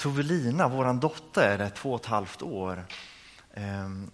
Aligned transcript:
Tovelina, 0.00 0.68
vår 0.68 1.00
dotter, 1.00 1.58
är 1.58 1.68
två 1.68 1.92
och 1.92 2.00
ett 2.00 2.06
halvt 2.06 2.42
år. 2.42 2.84
Ehm, 3.54 4.10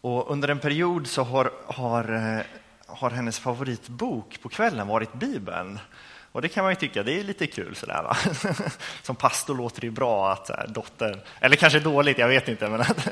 och 0.00 0.30
under 0.30 0.48
en 0.48 0.58
period 0.58 1.06
så 1.06 1.22
har, 1.22 1.52
har, 1.66 2.12
eh, 2.12 2.44
har 2.86 3.10
hennes 3.10 3.38
favoritbok 3.38 4.42
på 4.42 4.48
kvällen 4.48 4.88
varit 4.88 5.12
Bibeln. 5.12 5.78
Och 6.32 6.42
det 6.42 6.48
kan 6.48 6.64
man 6.64 6.72
ju 6.72 6.76
tycka, 6.76 7.02
det 7.02 7.20
är 7.20 7.24
lite 7.24 7.46
kul 7.46 7.76
sådär 7.76 8.02
va. 8.02 8.16
Som 9.02 9.16
pastor 9.16 9.54
låter 9.54 9.80
det 9.80 9.86
ju 9.86 9.90
bra 9.90 10.32
att 10.32 10.48
här, 10.48 10.66
dottern, 10.68 11.20
eller 11.40 11.56
kanske 11.56 11.80
dåligt, 11.80 12.18
jag 12.18 12.28
vet 12.28 12.48
inte, 12.48 12.68
men 12.68 12.80
att, 12.80 13.08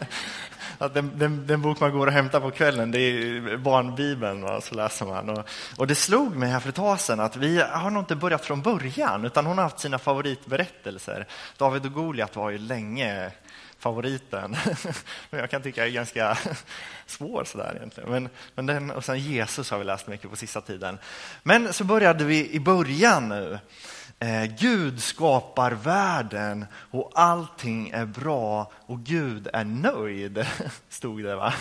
att 0.79 0.95
den, 0.95 1.19
den, 1.19 1.47
den, 1.47 1.63
bok 1.63 1.81
man 1.81 1.93
går 1.93 2.07
och 2.07 2.13
hämtar 2.13 2.41
på 2.41 2.51
kvällen, 2.51 2.91
det 2.91 2.99
är 2.99 3.57
barnbibeln, 3.57 4.43
va? 4.43 4.61
så 4.61 4.75
läser 4.75 5.07
man. 5.07 5.29
Och, 5.29 5.49
och 5.77 5.87
det 5.87 5.95
slog 5.95 6.37
mig 6.37 6.49
här 6.49 6.61
för 6.61 6.69
ett 6.69 6.75
tag 6.75 7.01
sedan 7.01 7.21
att 7.21 7.37
vi 7.37 7.63
har 7.63 7.91
nog 7.91 8.03
inte 8.03 8.17
börjat 8.17 8.45
från 8.45 8.63
början, 8.63 9.25
utan 9.25 9.47
hon 9.47 9.59
har 9.59 9.65
haft 9.65 9.81
sina 9.81 9.99
favoritberättelser. 9.99 11.27
David 11.57 11.87
och 11.87 11.93
Goliat 11.93 12.37
var 12.37 12.51
ju 12.51 12.59
länge 12.59 13.31
favoriten. 13.79 14.57
Men 15.31 15.41
jag 15.41 15.51
kan 15.51 15.63
tycka 15.63 15.87
är 15.87 15.91
ganska 15.91 16.39
svår 17.07 17.45
sådär 17.45 17.73
egentligen. 17.77 18.11
Men, 18.11 18.29
men 18.55 18.67
den, 18.67 18.91
och 18.91 19.05
sen 19.05 19.19
Jesus 19.19 19.71
har 19.71 19.79
vi 19.79 19.85
läst 19.85 20.07
mycket 20.07 20.31
på 20.31 20.37
sista 20.37 20.61
tiden. 20.61 20.99
Men 21.43 21.73
så 21.73 21.85
började 21.85 22.25
vi 22.25 22.51
i 22.51 22.61
början 22.61 23.29
nu. 23.29 23.59
Eh, 24.19 24.45
Gud 24.45 25.03
skapar 25.03 25.73
världen 25.73 26.67
och 26.73 27.13
allting 27.15 27.91
är 27.91 28.07
bra 28.07 28.73
och 28.75 29.01
Gud 29.01 29.49
är 29.53 29.65
nöjd, 29.65 30.47
stod 30.89 31.25
det 31.25 31.37
va? 31.37 31.55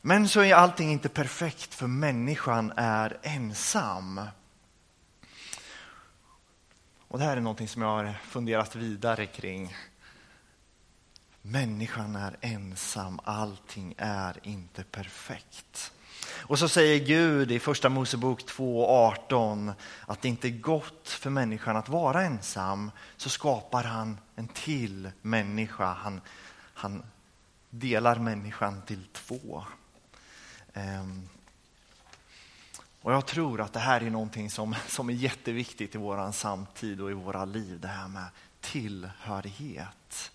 Men 0.00 0.28
så 0.28 0.40
är 0.40 0.54
allting 0.54 0.92
inte 0.92 1.08
perfekt 1.08 1.74
för 1.74 1.86
människan 1.86 2.72
är 2.76 3.16
ensam. 3.22 4.20
Och 7.08 7.18
det 7.18 7.24
här 7.24 7.36
är 7.36 7.40
någonting 7.40 7.68
som 7.68 7.82
jag 7.82 7.88
har 7.88 8.14
funderat 8.28 8.76
vidare 8.76 9.26
kring 9.26 9.74
Människan 11.50 12.16
är 12.16 12.36
ensam, 12.40 13.20
allting 13.24 13.94
är 13.98 14.36
inte 14.42 14.84
perfekt. 14.84 15.92
Och 16.30 16.58
så 16.58 16.68
säger 16.68 17.06
Gud 17.06 17.50
i 17.50 17.58
första 17.58 17.88
Mosebok 17.88 18.40
2.18 18.40 19.72
att 20.06 20.22
det 20.22 20.28
inte 20.28 20.48
är 20.48 20.58
gott 20.58 21.08
för 21.08 21.30
människan 21.30 21.76
att 21.76 21.88
vara 21.88 22.22
ensam. 22.22 22.90
Så 23.16 23.28
skapar 23.28 23.84
han 23.84 24.18
en 24.36 24.48
till 24.48 25.10
människa. 25.22 25.92
Han, 25.92 26.20
han 26.74 27.02
delar 27.70 28.18
människan 28.18 28.82
till 28.82 29.06
två. 29.12 29.64
Um, 30.74 31.28
och 33.02 33.12
jag 33.12 33.26
tror 33.26 33.60
att 33.60 33.72
det 33.72 33.80
här 33.80 34.00
är 34.00 34.10
någonting 34.10 34.50
som, 34.50 34.74
som 34.88 35.08
är 35.08 35.14
jätteviktigt 35.14 35.94
i 35.94 35.98
vår 35.98 36.32
samtid 36.32 37.00
och 37.00 37.10
i 37.10 37.14
våra 37.14 37.44
liv. 37.44 37.80
Det 37.80 37.88
här 37.88 38.08
med 38.08 38.26
tillhörighet. 38.60 40.32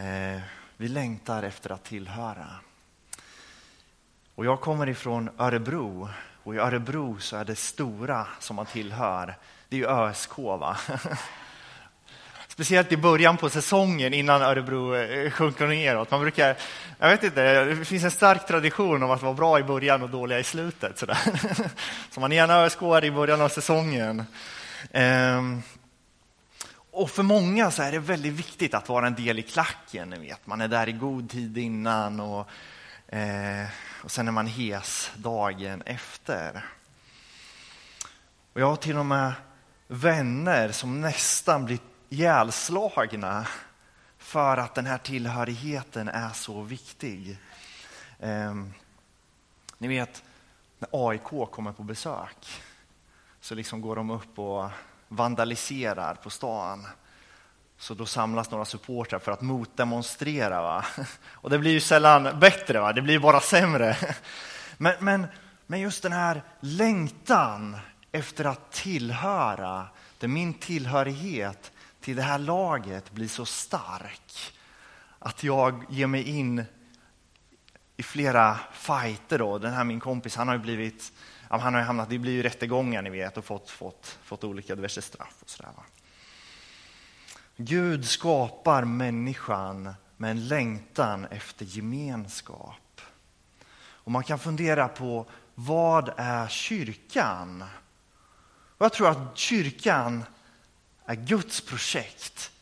Eh, 0.00 0.40
vi 0.76 0.88
längtar 0.88 1.42
efter 1.42 1.72
att 1.72 1.84
tillhöra. 1.84 2.46
Och 4.34 4.44
jag 4.44 4.60
kommer 4.60 4.88
ifrån 4.88 5.30
Örebro 5.38 6.08
och 6.42 6.54
i 6.54 6.58
Örebro 6.58 7.18
så 7.18 7.36
är 7.36 7.44
det 7.44 7.56
stora 7.56 8.26
som 8.38 8.56
man 8.56 8.66
tillhör, 8.66 9.36
det 9.68 9.76
är 9.76 9.80
ju 9.80 9.86
ÖSK. 9.86 10.38
Va? 10.38 10.76
Speciellt 12.48 12.92
i 12.92 12.96
början 12.96 13.36
på 13.36 13.50
säsongen 13.50 14.14
innan 14.14 14.42
Örebro 14.42 14.94
eh, 14.94 15.30
sjunker 15.30 15.66
neråt. 15.66 16.10
Man 16.10 16.20
brukar, 16.20 16.56
jag 16.98 17.10
vet 17.10 17.24
inte, 17.24 17.64
det 17.64 17.84
finns 17.84 18.04
en 18.04 18.10
stark 18.10 18.46
tradition 18.46 19.02
om 19.02 19.10
att 19.10 19.22
vara 19.22 19.34
bra 19.34 19.58
i 19.58 19.62
början 19.62 20.02
och 20.02 20.10
dåliga 20.10 20.38
i 20.38 20.44
slutet. 20.44 20.98
Sådär. 20.98 21.18
Så 22.10 22.20
man 22.20 22.32
är 22.32 22.36
gärna 22.36 22.64
ÖSK 22.64 22.82
i 23.02 23.10
början 23.10 23.40
av 23.40 23.48
säsongen. 23.48 24.24
Ehm, 24.92 25.62
och 27.00 27.10
för 27.10 27.22
många 27.22 27.70
så 27.70 27.82
är 27.82 27.92
det 27.92 27.98
väldigt 27.98 28.32
viktigt 28.32 28.74
att 28.74 28.88
vara 28.88 29.06
en 29.06 29.14
del 29.14 29.38
i 29.38 29.42
klacken. 29.42 30.10
Ni 30.10 30.18
vet. 30.18 30.46
Man 30.46 30.60
är 30.60 30.68
där 30.68 30.88
i 30.88 30.92
god 30.92 31.30
tid 31.30 31.58
innan 31.58 32.20
och, 32.20 32.48
eh, 33.08 33.66
och 34.04 34.10
sen 34.10 34.28
är 34.28 34.32
man 34.32 34.46
hes 34.46 35.10
dagen 35.16 35.82
efter. 35.82 36.64
Och 38.52 38.60
jag 38.60 38.66
har 38.66 38.76
till 38.76 38.96
och 38.96 39.06
med 39.06 39.32
vänner 39.88 40.72
som 40.72 41.00
nästan 41.00 41.64
blir 41.64 41.78
ihjälslagna 42.08 43.46
för 44.18 44.56
att 44.56 44.74
den 44.74 44.86
här 44.86 44.98
tillhörigheten 44.98 46.08
är 46.08 46.30
så 46.30 46.62
viktig. 46.62 47.38
Eh, 48.18 48.54
ni 49.78 49.88
vet, 49.88 50.22
när 50.78 51.08
AIK 51.08 51.50
kommer 51.50 51.72
på 51.72 51.82
besök 51.82 52.62
så 53.40 53.54
liksom 53.54 53.80
går 53.80 53.96
de 53.96 54.10
upp 54.10 54.38
och 54.38 54.70
vandaliserar 55.12 56.14
på 56.14 56.30
stan. 56.30 56.86
Så 57.78 57.94
då 57.94 58.06
samlas 58.06 58.50
några 58.50 58.64
supportrar 58.64 59.18
för 59.18 59.32
att 59.32 59.40
motdemonstrera. 59.40 60.62
Va? 60.62 60.84
Och 61.30 61.50
det 61.50 61.58
blir 61.58 61.70
ju 61.70 61.80
sällan 61.80 62.40
bättre, 62.40 62.80
va? 62.80 62.92
det 62.92 63.02
blir 63.02 63.18
bara 63.18 63.40
sämre. 63.40 63.96
Men, 64.78 64.94
men, 64.98 65.26
men 65.66 65.80
just 65.80 66.02
den 66.02 66.12
här 66.12 66.42
längtan 66.60 67.76
efter 68.12 68.44
att 68.44 68.72
tillhöra, 68.72 69.86
där 70.18 70.28
min 70.28 70.54
tillhörighet 70.54 71.72
till 72.00 72.16
det 72.16 72.22
här 72.22 72.38
laget 72.38 73.12
blir 73.12 73.28
så 73.28 73.44
stark 73.44 74.54
att 75.18 75.44
jag 75.44 75.84
ger 75.88 76.06
mig 76.06 76.28
in 76.28 76.64
i 77.96 78.02
flera 78.02 78.58
fighter. 78.72 79.38
Då. 79.38 79.58
Den 79.58 79.72
här 79.72 79.84
min 79.84 80.00
kompis, 80.00 80.36
han 80.36 80.48
har 80.48 80.54
ju 80.54 80.60
blivit 80.60 81.12
han 81.58 81.74
har 81.74 81.80
hamnat, 81.80 82.08
det 82.08 82.18
blir 82.18 82.32
ju 82.32 82.42
rättegångar 82.42 83.02
ni 83.02 83.10
vet 83.10 83.36
och 83.36 83.44
fått, 83.44 83.70
fått, 83.70 84.18
fått 84.22 84.44
olika 84.44 84.74
diverse 84.74 85.02
straff. 85.02 85.36
och 85.42 85.50
sådär. 85.50 85.72
Gud 87.56 88.06
skapar 88.06 88.84
människan 88.84 89.94
med 90.16 90.30
en 90.30 90.48
längtan 90.48 91.24
efter 91.24 91.64
gemenskap. 91.64 93.00
Och 93.80 94.12
man 94.12 94.24
kan 94.24 94.38
fundera 94.38 94.88
på 94.88 95.26
vad 95.54 96.12
är 96.16 96.48
kyrkan? 96.48 97.64
Och 98.78 98.84
jag 98.84 98.92
tror 98.92 99.08
att 99.08 99.38
kyrkan 99.38 100.24
är 101.04 101.14
Guds 101.14 101.60
projekt 101.60 102.52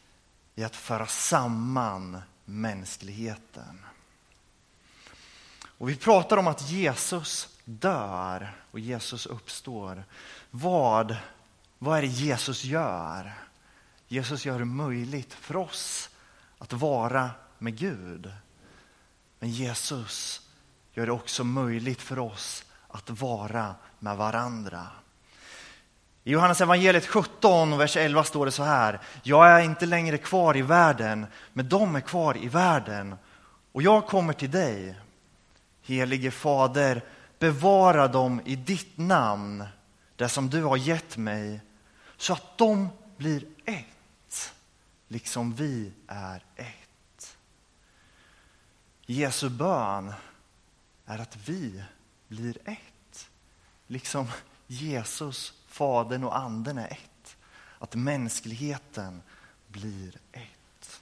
i 0.55 0.65
att 0.65 0.77
föra 0.77 1.07
samman 1.07 2.23
mänskligheten. 2.45 3.85
Och 5.79 5.89
vi 5.89 5.97
pratar 5.97 6.37
om 6.37 6.47
att 6.47 6.71
Jesus 6.71 7.58
dör 7.69 8.55
och 8.71 8.81
Jesus 8.81 9.27
uppstår. 9.27 10.05
Vad, 10.51 11.17
vad 11.79 11.99
är 11.99 12.03
det 12.03 12.09
Jesus 12.09 12.65
gör? 12.65 13.33
Jesus 14.09 14.47
gör 14.47 14.59
det 14.59 14.65
möjligt 14.65 15.35
för 15.35 15.57
oss 15.57 16.11
att 16.59 16.73
vara 16.73 17.31
med 17.59 17.79
Gud. 17.79 18.33
Men 19.39 19.51
Jesus 19.51 20.41
gör 20.93 21.07
det 21.07 21.13
också 21.13 21.45
möjligt 21.45 22.03
för 22.03 22.19
oss 22.19 22.65
att 22.89 23.11
vara 23.11 23.75
med 23.99 24.17
varandra. 24.17 24.87
I 26.25 26.31
Johannes 26.31 26.61
evangeliet 26.61 27.07
17, 27.07 27.79
vers 27.79 27.97
11 27.97 28.25
står 28.25 28.47
det 28.47 28.53
så 28.53 28.63
här. 28.63 29.01
Jag 29.23 29.51
är 29.51 29.61
inte 29.61 29.87
längre 29.87 30.19
kvar 30.19 30.57
i 30.57 30.63
världen, 30.63 31.27
men 31.53 31.69
de 31.69 31.97
är 31.97 32.01
kvar 32.01 32.37
i 32.37 32.49
världen. 32.49 33.15
Och 33.73 33.83
jag 33.83 34.07
kommer 34.07 34.33
till 34.33 34.51
dig. 34.51 35.01
Helige 35.83 36.31
Fader, 36.31 37.03
bevara 37.39 38.09
dem 38.09 38.41
i 38.45 38.57
ditt 38.57 38.99
namn, 38.99 39.65
det 40.17 40.29
som 40.29 40.51
du 40.51 40.63
har 40.63 40.77
gett 40.77 41.17
mig, 41.17 41.61
så 42.17 42.33
att 42.33 42.59
de 42.59 42.89
blir 43.17 43.45
ett, 43.65 44.53
liksom 45.09 45.55
vi 45.55 45.93
är 46.07 46.45
ett. 46.57 47.37
Jesu 49.07 49.49
bön 49.49 50.13
är 51.07 51.19
att 51.19 51.37
vi 51.45 51.83
blir 52.29 52.59
ett, 52.65 53.29
liksom 53.87 54.27
Jesus, 54.67 55.53
Fadern 55.69 56.25
och 56.25 56.37
Anden 56.37 56.79
är 56.79 56.87
ett. 56.87 57.37
Att 57.79 57.95
mänskligheten 57.95 59.23
blir 59.69 60.17
ett. 60.33 61.01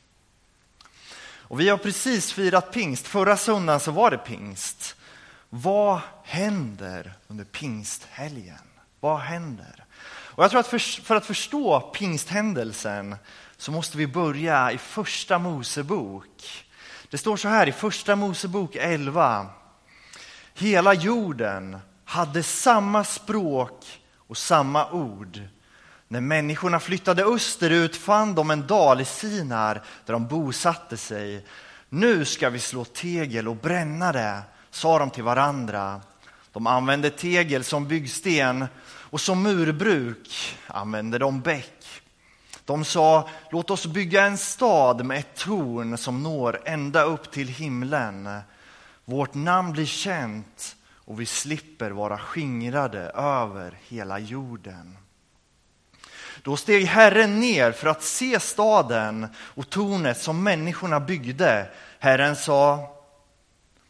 Och 1.48 1.60
vi 1.60 1.68
har 1.68 1.78
precis 1.78 2.32
firat 2.32 2.72
pingst. 2.72 3.06
Förra 3.06 3.36
söndagen 3.36 3.80
så 3.80 3.90
var 3.90 4.10
det 4.10 4.18
pingst. 4.18 4.95
Vad 5.50 6.00
händer 6.22 7.12
under 7.28 7.44
pingsthelgen? 7.44 8.58
Vad 9.00 9.18
händer? 9.18 9.84
Och 10.08 10.44
jag 10.44 10.50
tror 10.50 10.60
att 10.60 10.66
för, 10.66 11.02
för, 11.02 11.14
att 11.14 11.26
förstå 11.26 11.80
pingsthändelsen 11.80 13.16
så 13.56 13.72
måste 13.72 13.98
vi 13.98 14.06
börja 14.06 14.72
i 14.72 14.78
första 14.78 15.38
Mosebok. 15.38 16.64
Det 17.10 17.18
står 17.18 17.36
så 17.36 17.48
här 17.48 17.68
i 17.68 17.72
första 17.72 18.16
Mosebok 18.16 18.76
11. 18.76 19.46
Hela 20.54 20.94
jorden 20.94 21.78
hade 22.04 22.42
samma 22.42 23.04
språk 23.04 24.00
och 24.16 24.36
samma 24.36 24.90
ord. 24.90 25.40
När 26.08 26.20
människorna 26.20 26.80
flyttade 26.80 27.24
österut 27.24 27.96
fann 27.96 28.34
de 28.34 28.50
en 28.50 28.66
dal 28.66 29.00
i 29.00 29.04
Sinar 29.04 29.82
där 30.06 30.12
de 30.12 30.26
bosatte 30.26 30.96
sig. 30.96 31.46
Nu 31.88 32.24
ska 32.24 32.50
vi 32.50 32.58
slå 32.58 32.84
tegel 32.84 33.48
och 33.48 33.56
bränna 33.56 34.12
det 34.12 34.42
sa 34.76 34.98
de 34.98 35.10
till 35.10 35.24
varandra. 35.24 36.00
De 36.52 36.66
använde 36.66 37.10
tegel 37.10 37.64
som 37.64 37.88
byggsten 37.88 38.66
och 38.86 39.20
som 39.20 39.42
murbruk 39.42 40.56
använde 40.66 41.18
de 41.18 41.40
bäck. 41.40 42.02
De 42.64 42.84
sa, 42.84 43.28
låt 43.50 43.70
oss 43.70 43.86
bygga 43.86 44.26
en 44.26 44.38
stad 44.38 45.04
med 45.04 45.18
ett 45.18 45.34
torn 45.34 45.98
som 45.98 46.22
når 46.22 46.60
ända 46.64 47.02
upp 47.02 47.30
till 47.30 47.48
himlen. 47.48 48.40
Vårt 49.04 49.34
namn 49.34 49.72
blir 49.72 49.86
känt 49.86 50.76
och 50.94 51.20
vi 51.20 51.26
slipper 51.26 51.90
vara 51.90 52.18
skingrade 52.18 53.00
över 53.14 53.78
hela 53.88 54.18
jorden. 54.18 54.96
Då 56.42 56.56
steg 56.56 56.86
Herren 56.86 57.40
ner 57.40 57.72
för 57.72 57.88
att 57.88 58.02
se 58.02 58.40
staden 58.40 59.28
och 59.38 59.70
tornet 59.70 60.18
som 60.18 60.42
människorna 60.42 61.00
byggde. 61.00 61.68
Herren 61.98 62.36
sa, 62.36 62.95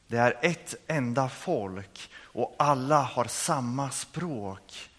det 0.09 0.17
är 0.17 0.35
ett 0.43 0.75
enda 0.87 1.29
folk 1.29 2.11
och 2.23 2.55
alla 2.59 3.03
har 3.03 3.25
samma 3.25 3.91
språk. 3.91 4.91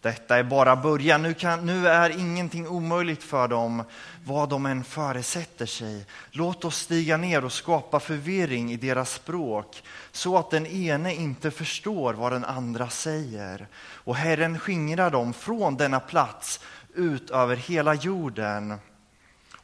Detta 0.00 0.38
är 0.38 0.42
bara 0.42 0.76
början. 0.76 1.22
Nu, 1.22 1.34
kan, 1.34 1.66
nu 1.66 1.88
är 1.88 2.10
ingenting 2.10 2.68
omöjligt 2.68 3.22
för 3.22 3.48
dem, 3.48 3.84
vad 4.24 4.48
de 4.48 4.66
än 4.66 4.84
föresätter 4.84 5.66
sig. 5.66 6.06
Låt 6.30 6.64
oss 6.64 6.76
stiga 6.76 7.16
ner 7.16 7.44
och 7.44 7.52
skapa 7.52 8.00
förvirring 8.00 8.72
i 8.72 8.76
deras 8.76 9.12
språk 9.12 9.82
så 10.12 10.38
att 10.38 10.50
den 10.50 10.66
ene 10.66 11.14
inte 11.14 11.50
förstår 11.50 12.14
vad 12.14 12.32
den 12.32 12.44
andra 12.44 12.88
säger. 12.88 13.66
Och 13.78 14.16
Herren 14.16 14.58
skingrar 14.58 15.10
dem 15.10 15.32
från 15.32 15.76
denna 15.76 16.00
plats 16.00 16.60
ut 16.94 17.30
över 17.30 17.56
hela 17.56 17.94
jorden 17.94 18.74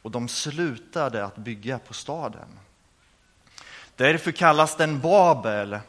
och 0.01 0.11
de 0.11 0.27
slutade 0.27 1.25
att 1.25 1.35
bygga 1.35 1.79
på 1.79 1.93
staden. 1.93 2.59
Därför 3.99 4.31
kallas 4.31 4.75
den 4.75 4.99
Babel, 4.99 5.79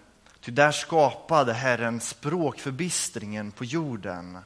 ty 0.41 0.53
där 0.53 0.73
skapade 0.73 1.53
Herren 1.53 2.01
språkförbistringen 2.01 3.51
på 3.51 3.65
jorden 3.65 4.39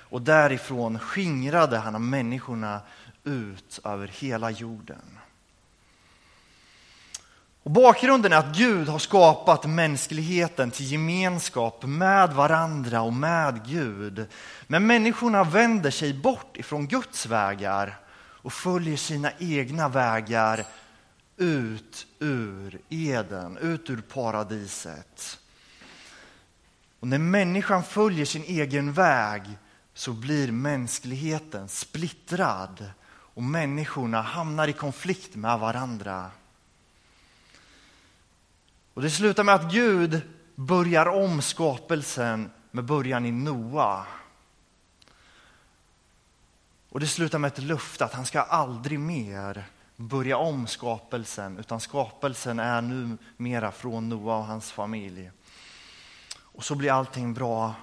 och 0.00 0.22
därifrån 0.22 0.98
skingrade 0.98 1.78
han 1.78 2.10
människorna 2.10 2.80
ut 3.24 3.80
över 3.84 4.06
hela 4.06 4.50
jorden. 4.50 5.18
Och 7.62 7.70
bakgrunden 7.70 8.32
är 8.32 8.36
att 8.36 8.56
Gud 8.56 8.88
har 8.88 8.98
skapat 8.98 9.66
mänskligheten 9.66 10.70
till 10.70 10.92
gemenskap 10.92 11.84
med 11.84 12.32
varandra 12.32 13.00
och 13.00 13.12
med 13.12 13.66
Gud. 13.66 14.26
Men 14.66 14.86
människorna 14.86 15.44
vänder 15.44 15.90
sig 15.90 16.14
bort 16.14 16.56
ifrån 16.56 16.86
Guds 16.86 17.26
vägar 17.26 17.98
och 18.16 18.52
följer 18.52 18.96
sina 18.96 19.30
egna 19.38 19.88
vägar 19.88 20.64
ut 21.36 22.06
ur 22.18 22.80
Eden, 22.88 23.56
ut 23.56 23.90
ur 23.90 24.00
paradiset. 24.00 25.38
Och 27.00 27.08
när 27.08 27.18
människan 27.18 27.84
följer 27.84 28.24
sin 28.24 28.44
egen 28.44 28.92
väg 28.92 29.42
så 29.94 30.12
blir 30.12 30.52
mänskligheten 30.52 31.68
splittrad 31.68 32.90
och 33.08 33.42
människorna 33.42 34.22
hamnar 34.22 34.68
i 34.68 34.72
konflikt 34.72 35.36
med 35.36 35.58
varandra. 35.58 36.30
Och 38.94 39.02
det 39.02 39.10
slutar 39.10 39.44
med 39.44 39.54
att 39.54 39.72
Gud 39.72 40.20
börjar 40.54 41.06
om 41.06 41.42
skapelsen 41.42 42.50
med 42.70 42.84
början 42.84 43.26
i 43.26 43.32
Noa. 43.32 44.06
Och 46.88 47.00
det 47.00 47.06
slutar 47.06 47.38
med 47.38 47.48
ett 47.52 47.62
löfte 47.62 48.04
att 48.04 48.14
han 48.14 48.26
ska 48.26 48.40
aldrig 48.40 49.00
mer 49.00 49.66
börja 49.96 50.36
om 50.36 50.66
skapelsen, 50.66 51.58
utan 51.58 51.80
skapelsen 51.80 52.58
är 52.58 52.82
nu 52.82 53.18
mera 53.36 53.72
från 53.72 54.08
Noa 54.08 54.36
och 54.36 54.44
hans 54.44 54.72
familj. 54.72 55.30
Och 56.38 56.64
så 56.64 56.74
blir 56.74 56.92
allting 56.92 57.34
bra, 57.34 57.74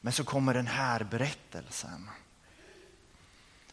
men 0.00 0.12
så 0.12 0.24
kommer 0.24 0.54
den 0.54 0.66
här 0.66 1.04
berättelsen. 1.04 2.10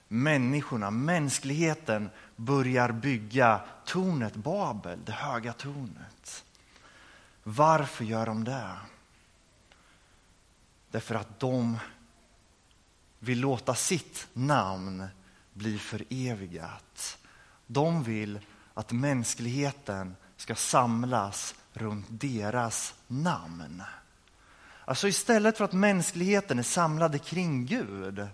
Människorna, 0.07 0.91
mänskligheten 0.91 2.09
börjar 2.35 2.91
bygga 2.91 3.61
tornet 3.85 4.35
Babel, 4.35 4.99
det 5.05 5.11
höga 5.11 5.53
tornet. 5.53 6.43
Varför 7.43 8.05
gör 8.05 8.25
de 8.25 8.43
det? 8.43 8.75
Därför 10.91 11.15
att 11.15 11.39
de 11.39 11.77
vill 13.19 13.39
låta 13.39 13.75
sitt 13.75 14.27
namn 14.33 15.07
bli 15.53 15.79
förevigat. 15.79 17.17
De 17.67 18.03
vill 18.03 18.39
att 18.73 18.91
mänskligheten 18.91 20.15
ska 20.37 20.55
samlas 20.55 21.55
runt 21.73 22.05
deras 22.09 22.93
namn. 23.07 23.83
Alltså 24.85 25.07
istället 25.07 25.57
för 25.57 25.65
att 25.65 25.73
mänskligheten 25.73 26.59
är 26.59 26.63
samlade 26.63 27.19
kring 27.19 27.65
Gud 27.65 28.27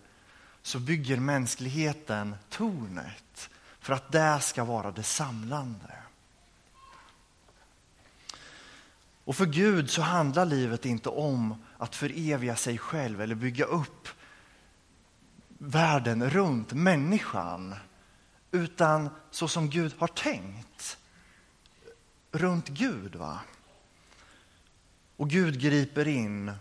så 0.61 0.79
bygger 0.79 1.17
mänskligheten 1.17 2.35
tornet 2.49 3.49
för 3.79 3.93
att 3.93 4.11
det 4.11 4.39
ska 4.41 4.63
vara 4.63 4.91
det 4.91 5.03
samlande. 5.03 5.93
Och 9.23 9.35
för 9.35 9.45
Gud 9.45 9.89
så 9.89 10.01
handlar 10.01 10.45
livet 10.45 10.85
inte 10.85 11.09
om 11.09 11.63
att 11.77 11.95
föreviga 11.95 12.55
sig 12.55 12.77
själv 12.77 13.21
eller 13.21 13.35
bygga 13.35 13.65
upp 13.65 14.07
världen 15.57 16.29
runt 16.29 16.73
människan. 16.73 17.75
Utan 18.51 19.09
så 19.31 19.47
som 19.47 19.69
Gud 19.69 19.93
har 19.97 20.07
tänkt. 20.07 20.97
Runt 22.31 22.67
Gud. 22.67 23.15
va? 23.15 23.39
Och 25.17 25.29
Gud 25.29 25.61
griper 25.61 26.07
in 26.07 26.51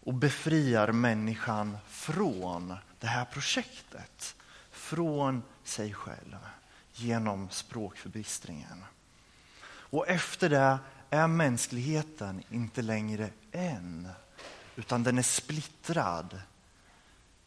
och 0.00 0.14
befriar 0.14 0.92
människan 0.92 1.78
från 1.86 2.76
det 3.00 3.06
här 3.06 3.24
projektet. 3.24 4.36
Från 4.70 5.42
sig 5.64 5.94
själv 5.94 6.36
genom 6.92 7.50
språkförbistringen. 7.50 8.84
Och 9.66 10.08
efter 10.08 10.48
det 10.48 10.78
är 11.10 11.26
mänskligheten 11.26 12.42
inte 12.50 12.82
längre 12.82 13.30
en, 13.50 14.08
utan 14.76 15.02
den 15.02 15.18
är 15.18 15.22
splittrad 15.22 16.40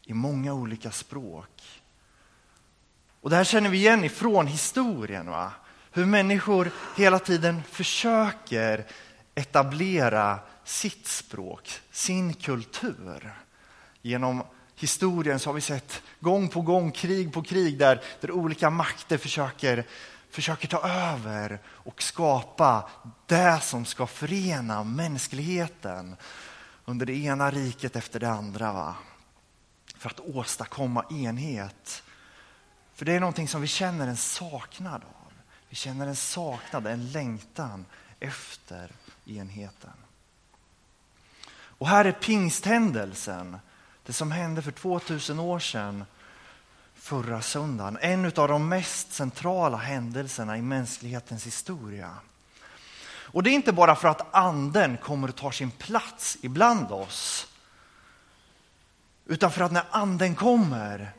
i 0.02 0.14
många 0.14 0.52
olika 0.52 0.90
språk. 0.90 1.82
Och 3.20 3.30
Det 3.30 3.36
här 3.36 3.44
känner 3.44 3.70
vi 3.70 3.78
igen 3.78 4.04
ifrån 4.04 4.46
historien. 4.46 5.30
Va? 5.30 5.52
Hur 5.90 6.06
människor 6.06 6.70
hela 6.96 7.18
tiden 7.18 7.62
försöker 7.70 8.86
etablera 9.34 10.38
sitt 10.64 11.06
språk, 11.06 11.80
sin 11.92 12.34
kultur. 12.34 13.34
Genom 14.02 14.42
historien 14.76 15.38
så 15.38 15.48
har 15.48 15.54
vi 15.54 15.60
sett 15.60 16.02
gång 16.20 16.48
på 16.48 16.60
gång, 16.60 16.92
krig 16.92 17.32
på 17.32 17.42
krig 17.42 17.78
där, 17.78 18.02
där 18.20 18.30
olika 18.30 18.70
makter 18.70 19.18
försöker 19.18 19.84
försöker 20.30 20.68
ta 20.68 20.88
över 20.88 21.58
och 21.66 22.02
skapa 22.02 22.90
det 23.26 23.60
som 23.62 23.84
ska 23.84 24.06
förena 24.06 24.84
mänskligheten 24.84 26.16
under 26.84 27.06
det 27.06 27.16
ena 27.16 27.50
riket 27.50 27.96
efter 27.96 28.20
det 28.20 28.30
andra. 28.30 28.72
Va? 28.72 28.94
För 29.96 30.10
att 30.10 30.20
åstadkomma 30.20 31.04
enhet. 31.10 32.02
För 32.98 33.04
det 33.04 33.12
är 33.12 33.20
någonting 33.20 33.48
som 33.48 33.60
vi 33.60 33.66
känner 33.66 34.06
en 34.06 34.16
saknad 34.16 35.02
av. 35.02 35.32
Vi 35.68 35.76
känner 35.76 36.06
en 36.06 36.16
saknad, 36.16 36.86
en 36.86 37.12
längtan 37.12 37.86
efter 38.20 38.90
enheten. 39.24 39.92
Och 41.50 41.88
här 41.88 42.04
är 42.04 42.12
pingsthändelsen, 42.12 43.58
det 44.06 44.12
som 44.12 44.30
hände 44.30 44.62
för 44.62 44.70
2000 44.70 45.38
år 45.38 45.58
sedan 45.58 46.04
förra 46.94 47.42
söndagen. 47.42 47.98
En 48.00 48.24
av 48.24 48.48
de 48.48 48.68
mest 48.68 49.12
centrala 49.12 49.76
händelserna 49.76 50.58
i 50.58 50.62
mänsklighetens 50.62 51.46
historia. 51.46 52.14
Och 53.06 53.42
det 53.42 53.50
är 53.50 53.54
inte 53.54 53.72
bara 53.72 53.96
för 53.96 54.08
att 54.08 54.34
anden 54.34 54.96
kommer 54.96 55.28
och 55.28 55.36
tar 55.36 55.50
sin 55.50 55.70
plats 55.70 56.38
ibland 56.42 56.92
oss. 56.92 57.46
Utan 59.26 59.50
för 59.50 59.60
att 59.60 59.72
när 59.72 59.84
anden 59.90 60.34
kommer 60.34 61.14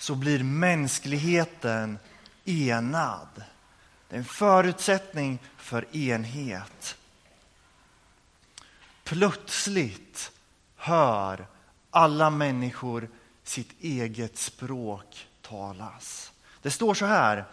så 0.00 0.14
blir 0.14 0.42
mänskligheten 0.42 1.98
enad. 2.44 3.28
Det 4.08 4.16
är 4.16 4.18
en 4.18 4.24
förutsättning 4.24 5.38
för 5.56 5.96
enhet. 5.96 6.96
Plötsligt 9.04 10.32
hör 10.76 11.46
alla 11.90 12.30
människor 12.30 13.08
sitt 13.44 13.70
eget 13.80 14.38
språk 14.38 15.26
talas. 15.42 16.32
Det 16.62 16.70
står 16.70 16.94
så 16.94 17.06
här. 17.06 17.44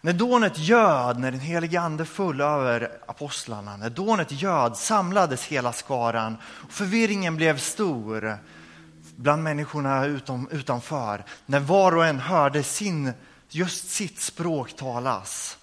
När 0.00 0.12
dånet 0.12 0.58
göd, 0.58 1.18
när 1.18 1.30
den 1.30 1.40
helige 1.40 1.80
ande 1.80 2.04
föll 2.04 2.40
över 2.40 2.98
apostlarna, 3.06 3.76
när 3.76 3.90
dånet 3.90 4.32
göd 4.32 4.76
samlades 4.76 5.44
hela 5.44 5.72
skaran 5.72 6.36
och 6.44 6.72
förvirringen 6.72 7.36
blev 7.36 7.58
stor 7.58 8.38
bland 9.16 9.42
människorna 9.42 10.04
utom, 10.06 10.48
utanför. 10.50 11.24
När 11.46 11.60
var 11.60 11.96
och 11.96 12.06
en 12.06 12.18
hörde 12.18 12.62
sin, 12.62 13.12
just 13.48 13.90
sitt 13.90 14.20
språk 14.20 14.76
talas. 14.76 15.58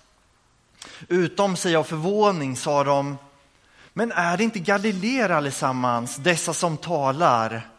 Utom 1.07 1.55
sig 1.55 1.75
av 1.75 1.83
förvåning 1.83 2.55
sa 2.55 2.83
de, 2.83 3.17
men 3.93 4.11
är 4.11 4.37
det 4.37 4.43
inte 4.43 4.59
Galileer 4.59 5.29
allesammans, 5.29 6.15
dessa 6.15 6.53
som 6.53 6.77
talar? 6.77 7.69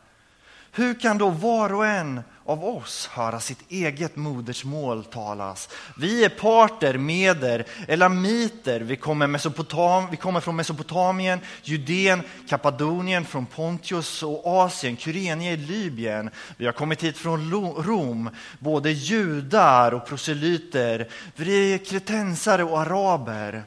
Hur 0.73 1.01
kan 1.01 1.19
då 1.19 1.29
var 1.29 1.73
och 1.73 1.87
en 1.87 2.23
av 2.47 2.65
oss 2.65 3.07
höra 3.13 3.41
sitt 3.41 3.71
eget 3.71 4.17
modersmål 4.17 5.05
talas? 5.05 5.69
Vi 5.97 6.25
är 6.25 6.29
parter, 6.29 6.99
meder, 6.99 7.65
elamiter. 7.89 8.81
Vi 8.81 8.97
kommer, 8.97 9.27
Mesopotam, 9.27 10.11
vi 10.11 10.17
kommer 10.17 10.41
från 10.41 10.57
Mesopotamien, 10.57 11.41
Judeen, 11.63 12.23
Kappadonien, 12.49 13.25
från 13.25 13.47
Pontius 13.47 14.23
och 14.23 14.47
Asien, 14.47 14.97
Kyrenie, 14.97 15.57
Libyen. 15.57 16.31
Vi 16.57 16.67
har 16.67 16.73
kommit 16.73 17.05
hit 17.05 17.17
från 17.17 17.51
Rom, 17.85 18.31
både 18.59 18.91
judar 18.91 19.95
och 19.95 20.07
proselyter. 20.07 21.09
Vi 21.37 21.75
är 21.75 21.79
kretensare 21.79 22.65
och 22.65 22.81
araber. 22.81 23.65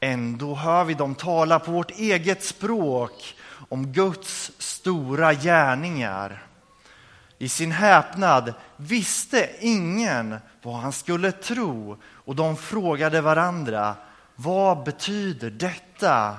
Ändå 0.00 0.54
hör 0.54 0.84
vi 0.84 0.94
dem 0.94 1.14
tala 1.14 1.58
på 1.58 1.70
vårt 1.70 1.90
eget 1.90 2.44
språk 2.44 3.34
om 3.68 3.92
Guds 3.92 4.52
stora 4.58 5.34
gärningar. 5.34 6.42
I 7.42 7.48
sin 7.48 7.72
häpnad 7.72 8.54
visste 8.76 9.50
ingen 9.60 10.36
vad 10.62 10.74
han 10.74 10.92
skulle 10.92 11.32
tro 11.32 11.96
och 12.04 12.36
de 12.36 12.56
frågade 12.56 13.20
varandra, 13.20 13.94
vad 14.34 14.84
betyder 14.84 15.50
detta? 15.50 16.36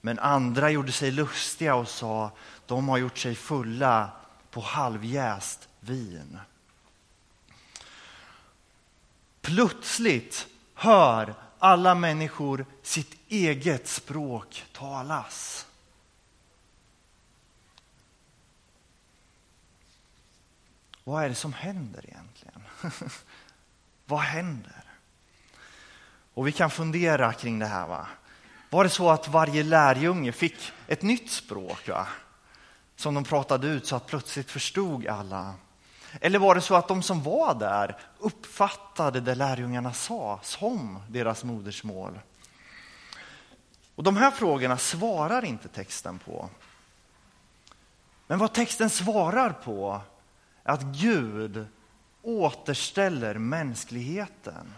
Men 0.00 0.18
andra 0.18 0.70
gjorde 0.70 0.92
sig 0.92 1.10
lustiga 1.10 1.74
och 1.74 1.88
sa, 1.88 2.30
de 2.66 2.88
har 2.88 2.98
gjort 2.98 3.18
sig 3.18 3.34
fulla 3.34 4.10
på 4.50 4.60
halvjäst 4.60 5.68
vin. 5.80 6.38
Plötsligt 9.40 10.46
hör 10.74 11.34
alla 11.58 11.94
människor 11.94 12.66
sitt 12.82 13.16
eget 13.28 13.88
språk 13.88 14.64
talas. 14.72 15.66
Vad 21.10 21.24
är 21.24 21.28
det 21.28 21.34
som 21.34 21.52
händer 21.52 22.04
egentligen? 22.08 22.62
Vad 24.06 24.20
händer? 24.20 24.84
Och 26.34 26.46
vi 26.46 26.52
kan 26.52 26.70
fundera 26.70 27.32
kring 27.32 27.58
det 27.58 27.66
här. 27.66 27.86
Va? 27.86 28.06
Var 28.70 28.84
det 28.84 28.90
så 28.90 29.10
att 29.10 29.28
varje 29.28 29.62
lärjunge 29.62 30.32
fick 30.32 30.72
ett 30.86 31.02
nytt 31.02 31.30
språk 31.30 31.88
va? 31.88 32.06
som 32.96 33.14
de 33.14 33.24
pratade 33.24 33.66
ut 33.66 33.86
så 33.86 33.96
att 33.96 34.06
plötsligt 34.06 34.50
förstod 34.50 35.06
alla? 35.06 35.54
Eller 36.20 36.38
var 36.38 36.54
det 36.54 36.60
så 36.60 36.74
att 36.74 36.88
de 36.88 37.02
som 37.02 37.22
var 37.22 37.54
där 37.54 37.98
uppfattade 38.18 39.20
det 39.20 39.34
lärjungarna 39.34 39.92
sa 39.92 40.40
som 40.42 41.02
deras 41.08 41.44
modersmål? 41.44 42.20
Och 43.94 44.02
De 44.02 44.16
här 44.16 44.30
frågorna 44.30 44.78
svarar 44.78 45.44
inte 45.44 45.68
texten 45.68 46.18
på. 46.18 46.50
Men 48.26 48.38
vad 48.38 48.52
texten 48.52 48.90
svarar 48.90 49.50
på 49.50 50.02
att 50.70 50.82
Gud 50.82 51.66
återställer 52.22 53.38
mänskligheten. 53.38 54.74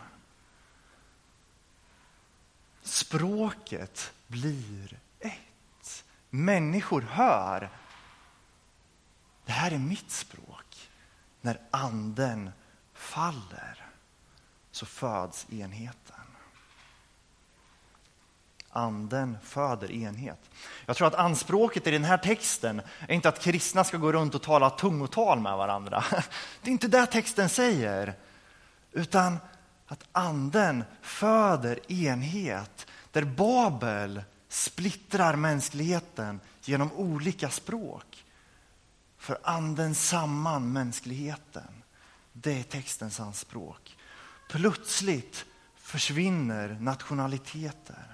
Språket 2.83 4.13
blir 4.27 4.99
ett. 5.19 6.05
Människor 6.31 7.01
hör. 7.01 7.71
Det 9.45 9.53
här 9.53 9.71
är 9.71 9.79
mitt 9.79 10.11
språk. 10.11 10.91
När 11.41 11.61
anden 11.71 12.51
faller 12.95 13.87
så 14.71 14.87
föds 14.87 15.53
enheten. 15.53 16.22
Anden 18.75 19.39
föder 19.43 19.91
enhet. 19.91 20.51
Jag 20.87 20.97
tror 20.97 21.07
att 21.07 21.15
anspråket 21.15 21.87
i 21.87 21.91
den 21.91 22.05
här 22.05 22.19
texten 22.19 22.83
är 23.09 23.15
inte 23.15 23.29
att 23.29 23.41
kristna 23.41 23.85
ska 23.85 23.97
gå 23.97 24.13
runt 24.13 24.35
och 24.35 24.43
tala 24.43 24.71
tungotal 24.71 25.41
med 25.41 25.57
varandra. 25.57 26.05
Det 26.63 26.71
är 26.71 26.73
inte 26.73 26.89
det 26.89 27.07
texten 27.07 27.49
säger. 27.49 28.15
Utan 28.93 29.39
att 29.87 30.05
anden 30.13 30.85
föder 31.03 31.93
enhet. 31.93 32.87
Där 33.11 33.25
Babel 33.25 34.23
splittrar 34.49 35.37
mänskligheten 35.37 36.41
genom 36.63 36.93
olika 36.93 37.51
språk. 37.51 38.25
För 39.19 39.39
anden 39.43 39.95
samman 39.95 40.73
mänskligheten. 40.73 41.83
Det 42.33 42.59
är 42.59 42.63
textens 42.63 43.21
anspråk. 43.21 43.97
Plötsligt 44.51 45.45
försvinner 45.77 46.77
nationaliteter 46.81 48.12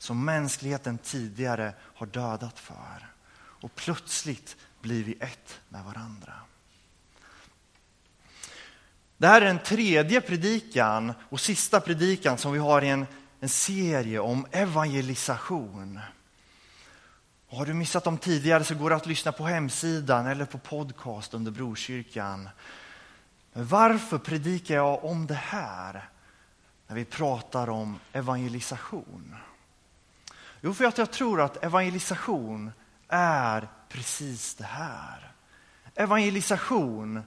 som 0.00 0.24
mänskligheten 0.24 0.98
tidigare 0.98 1.72
har 1.80 2.06
dödat 2.06 2.58
för. 2.58 3.06
Och 3.34 3.74
plötsligt 3.74 4.56
blir 4.80 5.04
vi 5.04 5.16
ett 5.20 5.60
med 5.68 5.84
varandra. 5.84 6.32
Det 9.16 9.26
här 9.26 9.42
är 9.42 9.46
den 9.46 9.58
tredje 9.58 10.20
predikan 10.20 11.12
och 11.28 11.40
sista 11.40 11.80
predikan 11.80 12.38
som 12.38 12.52
vi 12.52 12.58
har 12.58 12.82
i 12.82 12.88
en, 12.88 13.06
en 13.40 13.48
serie 13.48 14.18
om 14.18 14.46
evangelisation. 14.50 16.00
Och 17.48 17.56
har 17.56 17.66
du 17.66 17.74
missat 17.74 18.04
dem 18.04 18.18
tidigare 18.18 18.64
så 18.64 18.74
går 18.74 18.90
det 18.90 18.96
att 18.96 19.06
lyssna 19.06 19.32
på 19.32 19.44
hemsidan 19.44 20.26
eller 20.26 20.44
på 20.44 20.58
podcast 20.58 21.34
under 21.34 21.50
Brokyrkan. 21.50 22.48
Men 23.52 23.66
varför 23.66 24.18
predikar 24.18 24.74
jag 24.74 25.04
om 25.04 25.26
det 25.26 25.34
här 25.34 26.08
när 26.86 26.96
vi 26.96 27.04
pratar 27.04 27.70
om 27.70 27.98
evangelisation? 28.12 29.36
Jo, 30.60 30.74
för 30.74 30.84
att 30.84 30.98
jag 30.98 31.10
tror 31.10 31.40
att 31.40 31.64
evangelisation 31.64 32.72
är 33.08 33.68
precis 33.88 34.54
det 34.54 34.64
här. 34.64 35.32
Evangelisation 35.94 37.22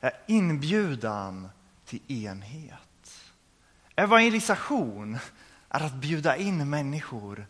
är 0.00 0.12
inbjudan 0.26 1.48
till 1.84 2.12
enhet. 2.12 3.32
Evangelisation 3.96 5.18
är 5.68 5.80
att 5.80 5.94
bjuda 5.94 6.36
in 6.36 6.70
människor 6.70 7.46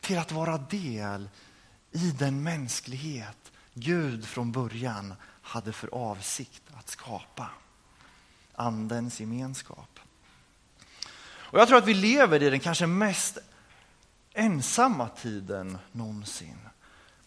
till 0.00 0.18
att 0.18 0.32
vara 0.32 0.58
del 0.58 1.28
i 1.92 2.10
den 2.10 2.42
mänsklighet 2.42 3.52
Gud 3.74 4.26
från 4.26 4.52
början 4.52 5.14
hade 5.42 5.72
för 5.72 5.88
avsikt 5.94 6.62
att 6.78 6.88
skapa. 6.88 7.50
Andens 8.54 9.20
gemenskap. 9.20 10.00
Och 11.28 11.58
Jag 11.58 11.68
tror 11.68 11.78
att 11.78 11.86
vi 11.86 11.94
lever 11.94 12.42
i 12.42 12.50
den 12.50 12.60
kanske 12.60 12.86
mest 12.86 13.38
ensamma 14.36 15.08
tiden 15.08 15.78
någonsin. 15.92 16.58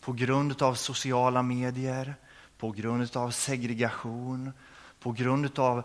På 0.02 0.14
grund 0.14 0.62
av 0.62 0.76
sociala 0.76 1.42
medier, 1.42 2.16
på 2.58 2.72
grund 2.72 3.18
av 3.18 3.32
segregation, 3.32 4.52
på 5.00 5.12
grund 5.12 5.60
av 5.60 5.84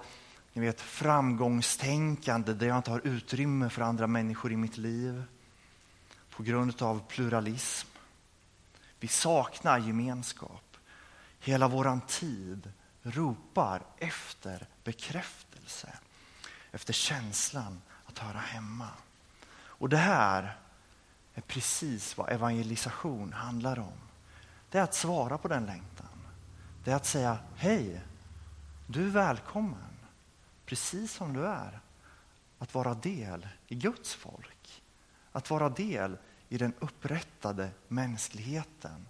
ni 0.52 0.61
vet, 0.61 0.81
framgångstänkande 0.81 2.52
där 2.52 2.66
jag 2.66 2.76
inte 2.76 2.90
har 2.90 3.07
utrymme 3.07 3.71
för 3.71 3.83
andra 3.83 4.07
människor 4.07 4.52
i 4.52 4.57
mitt 4.57 4.76
liv. 4.76 5.25
På 6.31 6.43
grund 6.43 6.83
av 6.83 7.02
pluralism. 7.09 7.88
Vi 9.00 9.09
saknar 9.09 9.78
gemenskap. 9.78 10.76
Hela 11.40 11.69
våran 11.69 12.00
tid 12.00 12.73
ropar 13.02 13.83
efter 13.99 14.66
bekräftelse. 14.85 15.93
Efter 16.73 16.93
känslan 16.93 17.83
att 18.04 18.19
höra 18.19 18.38
hemma. 18.38 18.88
Och 19.54 19.88
det 19.88 19.97
här 19.97 20.57
är 21.35 21.41
precis 21.41 22.17
vad 22.17 22.33
evangelisation 22.33 23.33
handlar 23.33 23.79
om. 23.79 23.99
Det 24.71 24.79
är 24.79 24.83
att 24.83 24.95
svara 24.95 25.38
på 25.38 25.49
den 25.49 25.67
längtan. 25.67 26.07
Det 26.85 26.91
är 26.91 26.97
att 26.97 27.07
säga 27.07 27.38
hej, 27.57 28.00
du 28.87 29.07
är 29.07 29.11
välkommen, 29.11 29.97
precis 30.67 31.12
som 31.12 31.33
du 31.33 31.47
är. 31.47 31.81
Att 32.59 32.75
vara 32.75 32.95
del 32.95 33.49
i 33.67 33.75
Guds 33.75 34.14
folk. 34.14 34.83
Att 35.33 35.50
vara 35.50 35.69
del 35.69 36.19
i 36.49 36.59
den 36.59 36.73
upprättade 36.79 37.71
mänskligheten 37.88 39.07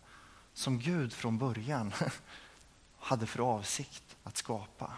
som 0.54 0.78
Gud 0.78 1.12
från 1.12 1.38
början 1.38 1.92
hade 2.98 3.26
för 3.26 3.40
avsikt 3.40 4.16
att 4.22 4.36
skapa. 4.36 4.92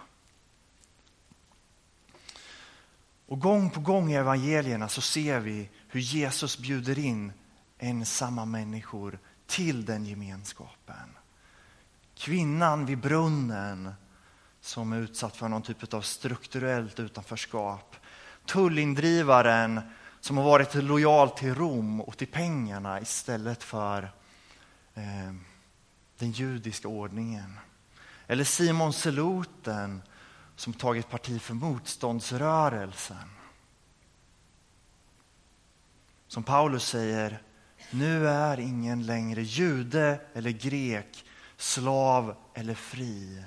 Och 3.27 3.41
gång 3.41 3.71
på 3.71 3.81
gång 3.81 4.13
i 4.13 4.15
evangelierna 4.15 4.89
så 4.89 5.01
ser 5.01 5.41
vi 5.41 5.71
hur 5.89 6.01
Jesus 6.01 6.59
bjuder 6.59 6.99
in 6.99 7.33
ensamma 7.79 8.45
människor 8.45 9.19
till 9.47 9.85
den 9.85 10.05
gemenskapen. 10.05 11.17
Kvinnan 12.15 12.87
vid 12.87 12.99
brunnen 12.99 13.93
som 14.61 14.93
är 14.93 15.01
utsatt 15.01 15.37
för 15.37 15.49
någon 15.49 15.63
typ 15.63 15.95
av 15.95 16.01
strukturellt 16.01 17.01
utanförskap. 17.01 17.97
Tullindrivaren 18.47 19.81
som 20.21 20.37
har 20.37 20.45
varit 20.45 20.75
lojal 20.75 21.31
till 21.31 21.55
Rom 21.55 22.01
och 22.01 22.17
till 22.17 22.27
pengarna 22.27 23.01
istället 23.01 23.63
för 23.63 24.03
eh, 24.95 25.35
den 26.19 26.31
judiska 26.31 26.89
ordningen. 26.89 27.59
Eller 28.27 28.45
Simon 28.45 28.93
Seloten 28.93 30.03
som 30.57 30.73
tagit 30.73 31.11
parti 31.11 31.43
för 31.43 31.55
motståndsrörelsen. 31.55 33.31
Som 36.29 36.43
Paulus 36.43 36.89
säger, 36.89 37.43
nu 37.91 38.29
är 38.29 38.61
ingen 38.61 39.07
längre 39.07 39.43
jude 39.43 40.21
eller 40.35 40.51
grek, 40.51 41.25
slav 41.57 42.37
eller 42.55 42.75
fri, 42.75 43.45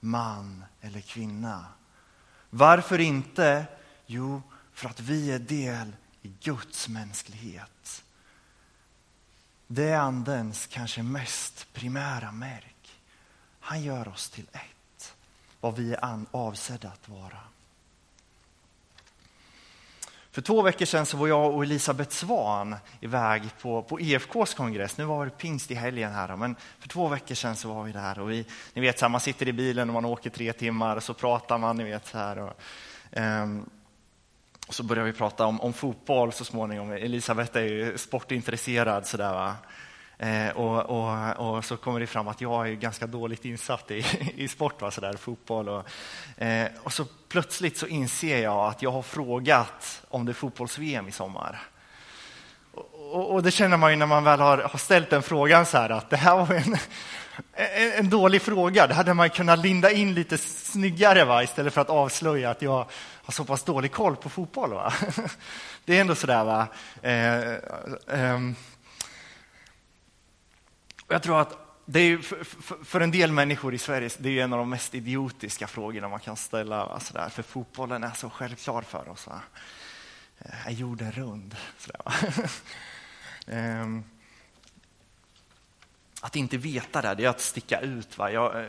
man 0.00 0.64
eller 0.80 1.00
kvinna. 1.00 1.66
Varför 2.50 2.98
inte? 2.98 3.66
Jo, 4.06 4.42
för 4.72 4.88
att 4.88 5.00
vi 5.00 5.32
är 5.32 5.38
del 5.38 5.96
i 6.22 6.28
Guds 6.40 6.88
mänsklighet. 6.88 8.04
Det 9.66 9.88
är 9.88 9.98
andens 9.98 10.66
kanske 10.66 11.02
mest 11.02 11.72
primära 11.72 12.32
märk. 12.32 13.00
Han 13.60 13.82
gör 13.82 14.08
oss 14.08 14.30
till 14.30 14.46
ett, 14.52 14.79
vad 15.60 15.76
vi 15.76 15.94
är 15.94 16.20
avsedda 16.30 16.88
att 16.88 17.08
vara. 17.08 17.38
För 20.32 20.42
två 20.42 20.62
veckor 20.62 20.86
sedan 20.86 21.06
så 21.06 21.16
var 21.16 21.28
jag 21.28 21.54
och 21.54 21.62
Elisabeth 21.62 22.10
Svan 22.10 22.76
iväg 23.00 23.42
på, 23.60 23.82
på 23.82 24.00
EFKs 24.00 24.54
kongress. 24.54 24.98
Nu 24.98 25.04
var 25.04 25.24
det 25.24 25.30
pingst 25.30 25.70
i 25.70 25.74
helgen 25.74 26.12
här, 26.12 26.36
men 26.36 26.56
för 26.78 26.88
två 26.88 27.08
veckor 27.08 27.34
sedan 27.34 27.56
så 27.56 27.68
var 27.74 27.84
vi 27.84 27.92
där. 27.92 28.18
Och 28.18 28.30
vi, 28.30 28.46
ni 28.72 28.80
vet, 28.80 28.98
så 28.98 29.04
här, 29.04 29.10
man 29.10 29.20
sitter 29.20 29.48
i 29.48 29.52
bilen 29.52 29.88
och 29.88 29.94
man 29.94 30.04
åker 30.04 30.30
tre 30.30 30.52
timmar 30.52 30.96
och 30.96 31.02
så 31.02 31.14
pratar 31.14 31.58
man. 31.58 31.76
Ni 31.76 31.84
vet, 31.84 32.06
så 32.06 32.18
här, 32.18 32.38
och, 32.38 32.52
um, 33.10 33.70
och 34.68 34.74
så 34.74 34.82
börjar 34.82 35.04
vi 35.04 35.12
prata 35.12 35.46
om, 35.46 35.60
om 35.60 35.72
fotboll 35.72 36.32
så 36.32 36.44
småningom. 36.44 36.92
Elisabeth 36.92 37.56
är 37.56 37.62
ju 37.62 37.98
sportintresserad. 37.98 39.06
Så 39.06 39.16
där, 39.16 39.32
va? 39.32 39.56
Eh, 40.22 40.50
och, 40.50 40.80
och, 40.80 41.56
och, 41.56 41.64
så 41.64 41.76
kommer 41.76 42.00
det 42.00 42.06
fram 42.06 42.28
att 42.28 42.40
jag 42.40 42.68
är 42.68 42.72
ganska 42.72 43.06
dåligt 43.06 43.44
insatt 43.44 43.90
i, 43.90 44.04
i 44.36 44.48
sport, 44.48 44.82
va, 44.82 44.90
så 44.90 45.00
där, 45.00 45.12
fotboll. 45.12 45.68
Och, 45.68 45.84
eh, 46.42 46.68
och 46.82 46.92
så 46.92 47.04
plötsligt 47.28 47.78
så 47.78 47.86
inser 47.86 48.42
jag 48.42 48.68
att 48.68 48.82
jag 48.82 48.90
har 48.90 49.02
frågat 49.02 50.02
om 50.08 50.24
det 50.24 50.32
är 50.32 50.34
fotbolls-VM 50.34 51.08
i 51.08 51.12
sommar. 51.12 51.62
Och, 53.12 53.30
och, 53.30 53.42
det 53.42 53.50
känner 53.50 53.76
man 53.76 53.90
ju 53.90 53.96
när 53.96 54.06
man 54.06 54.24
väl 54.24 54.40
har, 54.40 54.58
har 54.58 54.78
ställt 54.78 55.10
den 55.10 55.22
frågan 55.22 55.66
så 55.66 55.78
här 55.78 55.90
att 55.90 56.10
det 56.10 56.16
här 56.16 56.36
var 56.36 56.54
en, 56.54 56.76
en, 57.52 57.92
en, 57.92 58.10
dålig 58.10 58.42
fråga. 58.42 58.86
Det 58.86 58.94
hade 58.94 59.14
man 59.14 59.30
kunnat 59.30 59.58
linda 59.58 59.90
in 59.90 60.14
lite 60.14 60.38
snyggare 60.38 61.24
va? 61.24 61.42
istället 61.42 61.74
för 61.74 61.80
att 61.80 61.90
avslöja 61.90 62.50
att 62.50 62.62
jag 62.62 62.86
har 63.22 63.32
så 63.32 63.44
pass 63.44 63.62
dålig 63.62 63.92
koll 63.92 64.16
på 64.16 64.28
fotboll. 64.28 64.74
Va? 64.74 64.92
Det 65.84 65.96
är 65.96 66.00
ändå 66.00 66.14
sådär. 66.14 66.44
Va? 66.44 66.66
Eh, 67.02 67.38
eh, 67.38 67.56
ehm, 68.08 68.54
jag 71.10 71.22
tror 71.22 71.40
att 71.40 71.58
det 71.84 72.00
är 72.00 72.18
för, 72.84 73.00
en 73.00 73.10
del 73.10 73.32
människor 73.32 73.74
i 73.74 73.78
Sverige 73.78 74.10
det 74.18 74.38
är 74.38 74.44
en 74.44 74.52
av 74.52 74.58
de 74.58 74.70
mest 74.70 74.94
idiotiska 74.94 75.66
frågorna 75.66 76.08
man 76.08 76.20
kan 76.20 76.36
ställa. 76.36 76.82
Alltså 76.82 77.14
där, 77.14 77.28
för 77.28 77.42
fotbollen 77.42 78.04
är 78.04 78.10
så 78.10 78.30
självklar 78.30 78.82
för 78.82 79.08
oss. 79.08 79.26
Va? 79.26 79.40
Eh, 80.38 80.66
är 80.66 80.70
jorden 80.70 81.12
rund? 81.12 81.56
Sådär, 81.78 82.02
ehm, 83.46 84.04
att 86.20 86.36
inte 86.36 86.56
veta 86.56 87.02
det, 87.02 87.14
det 87.14 87.24
är 87.24 87.28
att 87.28 87.40
sticka 87.40 87.80
ut. 87.80 88.18
Va? 88.18 88.30
Jag 88.30 88.60
eh, 88.60 88.66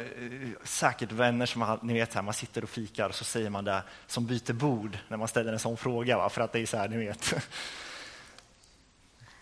säkert 0.64 1.12
vänner 1.12 1.46
som 1.46 1.80
ni 1.82 1.94
vet, 1.94 2.14
här, 2.14 2.22
man 2.22 2.34
sitter 2.34 2.64
och 2.64 2.70
fikar 2.70 3.10
och 3.10 3.16
så 3.16 3.24
säger 3.24 3.50
man 3.50 3.64
det 3.64 3.84
som 4.08 4.26
byter 4.26 4.54
bord 4.54 4.98
när 5.08 5.18
man 5.18 5.28
ställer 5.28 5.54
en 5.54 5.60
sån 5.60 5.78
fråga. 5.78 6.18
Va? 6.18 6.30
För 6.30 6.42
att 6.42 6.52
det 6.52 6.60
är 6.60 6.66
så 6.66 6.78
här, 6.78 6.90
ni 6.90 6.98
vet. 6.98 7.34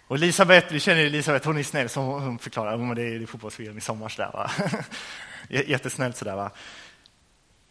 Och 0.10 0.16
Elisabeth, 0.16 0.74
vi 0.74 0.80
känner 0.80 1.06
Elisabeth, 1.06 1.48
hon 1.48 1.58
är 1.58 1.63
snäll, 1.63 1.89
som 1.89 2.06
hon 2.06 2.39
förklarar 2.39 2.89
att 2.89 2.96
det 2.96 3.04
är 3.04 3.25
fotbolls-VM 3.25 3.78
i 3.78 3.82
sommar. 3.82 4.10
Sådär, 4.10 4.32
va? 4.34 4.51
Jättesnällt 5.50 6.18
sådär. 6.18 6.36
Va? 6.36 6.51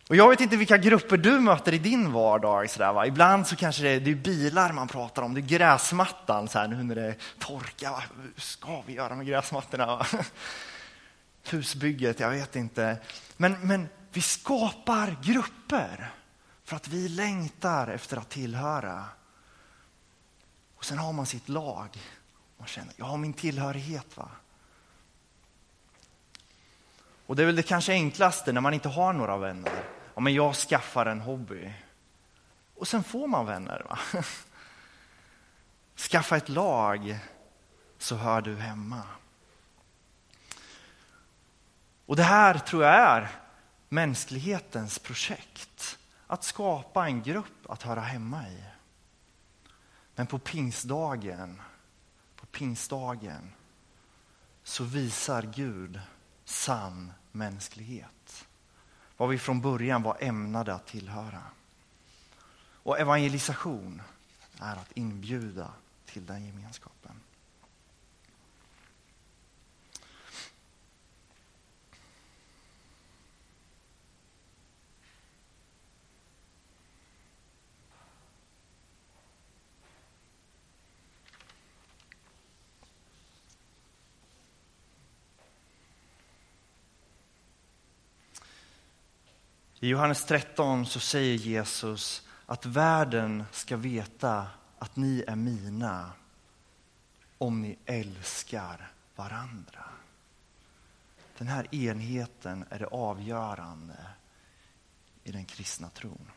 Och 0.09 0.17
jag 0.17 0.29
vet 0.29 0.41
inte 0.41 0.57
vilka 0.57 0.77
grupper 0.77 1.17
du 1.17 1.41
möter 1.41 1.75
i 1.75 1.79
din 1.79 2.13
vardag. 2.13 2.71
Sådär, 2.71 2.93
va? 2.93 3.07
Ibland 3.07 3.47
så 3.47 3.57
kanske 3.57 3.83
det 3.83 3.89
är, 3.89 4.01
det 4.01 4.11
är 4.11 4.15
bilar 4.15 4.73
man 4.73 4.89
pratar 4.89 5.23
om, 5.23 5.35
det 5.35 5.41
är 5.41 5.59
gräsmattan 5.59 6.49
så 6.49 6.59
här, 6.59 6.69
nu 6.69 6.83
när 6.83 6.95
det 6.95 7.15
torkar. 7.39 7.91
Va? 7.91 8.03
Hur 8.23 8.41
ska 8.41 8.83
vi 8.87 8.93
göra 8.93 9.15
med 9.15 9.27
gräsmattorna? 9.27 9.87
Va? 9.87 10.07
Husbygget, 11.51 12.21
jag 12.21 12.31
vet 12.31 12.57
inte. 12.57 12.97
Men, 13.37 13.57
men 13.63 13.89
vi 14.13 14.21
skapar 14.21 15.17
grupper 15.23 16.11
för 16.65 16.77
att 16.77 16.89
vi 16.89 17.09
längtar 17.09 17.89
efter 17.89 18.17
att 18.17 18.29
tillhöra. 18.29 19.05
Och 20.77 20.85
sen 20.85 20.99
har 20.99 21.13
man 21.13 21.27
sitt 21.27 21.49
lag. 21.49 21.89
Man 22.59 22.67
känner, 22.67 22.95
jag 22.97 23.05
har 23.05 23.17
min 23.17 23.33
tillhörighet. 23.33 24.17
va. 24.17 24.31
Och 27.27 27.37
det 27.37 27.43
är 27.43 27.47
väl 27.47 27.57
det 27.57 27.63
kanske 27.63 27.93
enklaste 27.93 28.53
när 28.53 28.61
man 28.61 28.75
inte 28.75 28.89
har 28.89 29.13
några 29.13 29.37
vänner. 29.37 29.85
Ja, 30.15 30.21
men 30.21 30.35
jag 30.35 30.55
skaffar 30.55 31.07
en 31.07 31.21
hobby. 31.21 31.73
Och 32.75 32.89
sen 32.89 33.05
får 33.05 33.27
man 33.27 33.47
vänner. 33.47 33.87
Va? 33.89 33.99
Skaffa 35.97 36.37
ett 36.37 36.49
lag 36.49 37.19
så 37.99 38.17
hör 38.17 38.41
du 38.41 38.57
hemma. 38.57 39.03
Och 42.07 42.17
det 42.17 42.23
här 42.23 42.59
tror 42.59 42.85
jag 42.85 42.95
är 42.95 43.29
mänsklighetens 43.89 44.99
projekt. 44.99 45.99
Att 46.27 46.45
skapa 46.45 47.07
en 47.07 47.23
grupp 47.23 47.71
att 47.71 47.83
höra 47.83 48.01
hemma 48.01 48.49
i. 48.49 48.63
Men 50.15 50.27
på 50.27 50.39
pingstdagen, 50.39 51.63
pingstdagen 52.53 53.53
så 54.63 54.85
visar 54.85 55.43
Gud 55.43 56.01
sann 56.45 57.13
mänsklighet. 57.33 58.47
Vad 59.17 59.29
vi 59.29 59.39
från 59.39 59.61
början 59.61 60.03
var 60.03 60.17
ämnade 60.21 60.75
att 60.75 60.87
tillhöra. 60.87 61.43
Och 62.61 62.99
evangelisation 62.99 64.03
är 64.61 64.77
att 64.77 64.93
inbjuda 64.93 65.73
till 66.05 66.27
den 66.27 66.47
gemenskapen. 66.47 67.21
I 89.81 89.89
Johannes 89.89 90.25
13 90.25 90.87
så 90.87 91.01
säger 91.01 91.35
Jesus 91.35 92.29
att 92.47 92.67
världen 92.67 93.45
ska 93.53 93.77
veta 93.77 94.47
att 94.79 94.97
ni 94.97 95.25
är 95.27 95.37
mina 95.37 96.13
om 97.39 97.63
ni 97.63 97.79
älskar 97.87 98.91
varandra. 99.17 99.85
Den 101.39 101.49
här 101.49 101.75
enheten 101.75 102.65
är 102.71 102.79
det 102.79 102.87
avgörande 102.87 103.97
i 105.25 105.33
den 105.33 105.45
kristna 105.45 105.89
tron. 105.89 106.31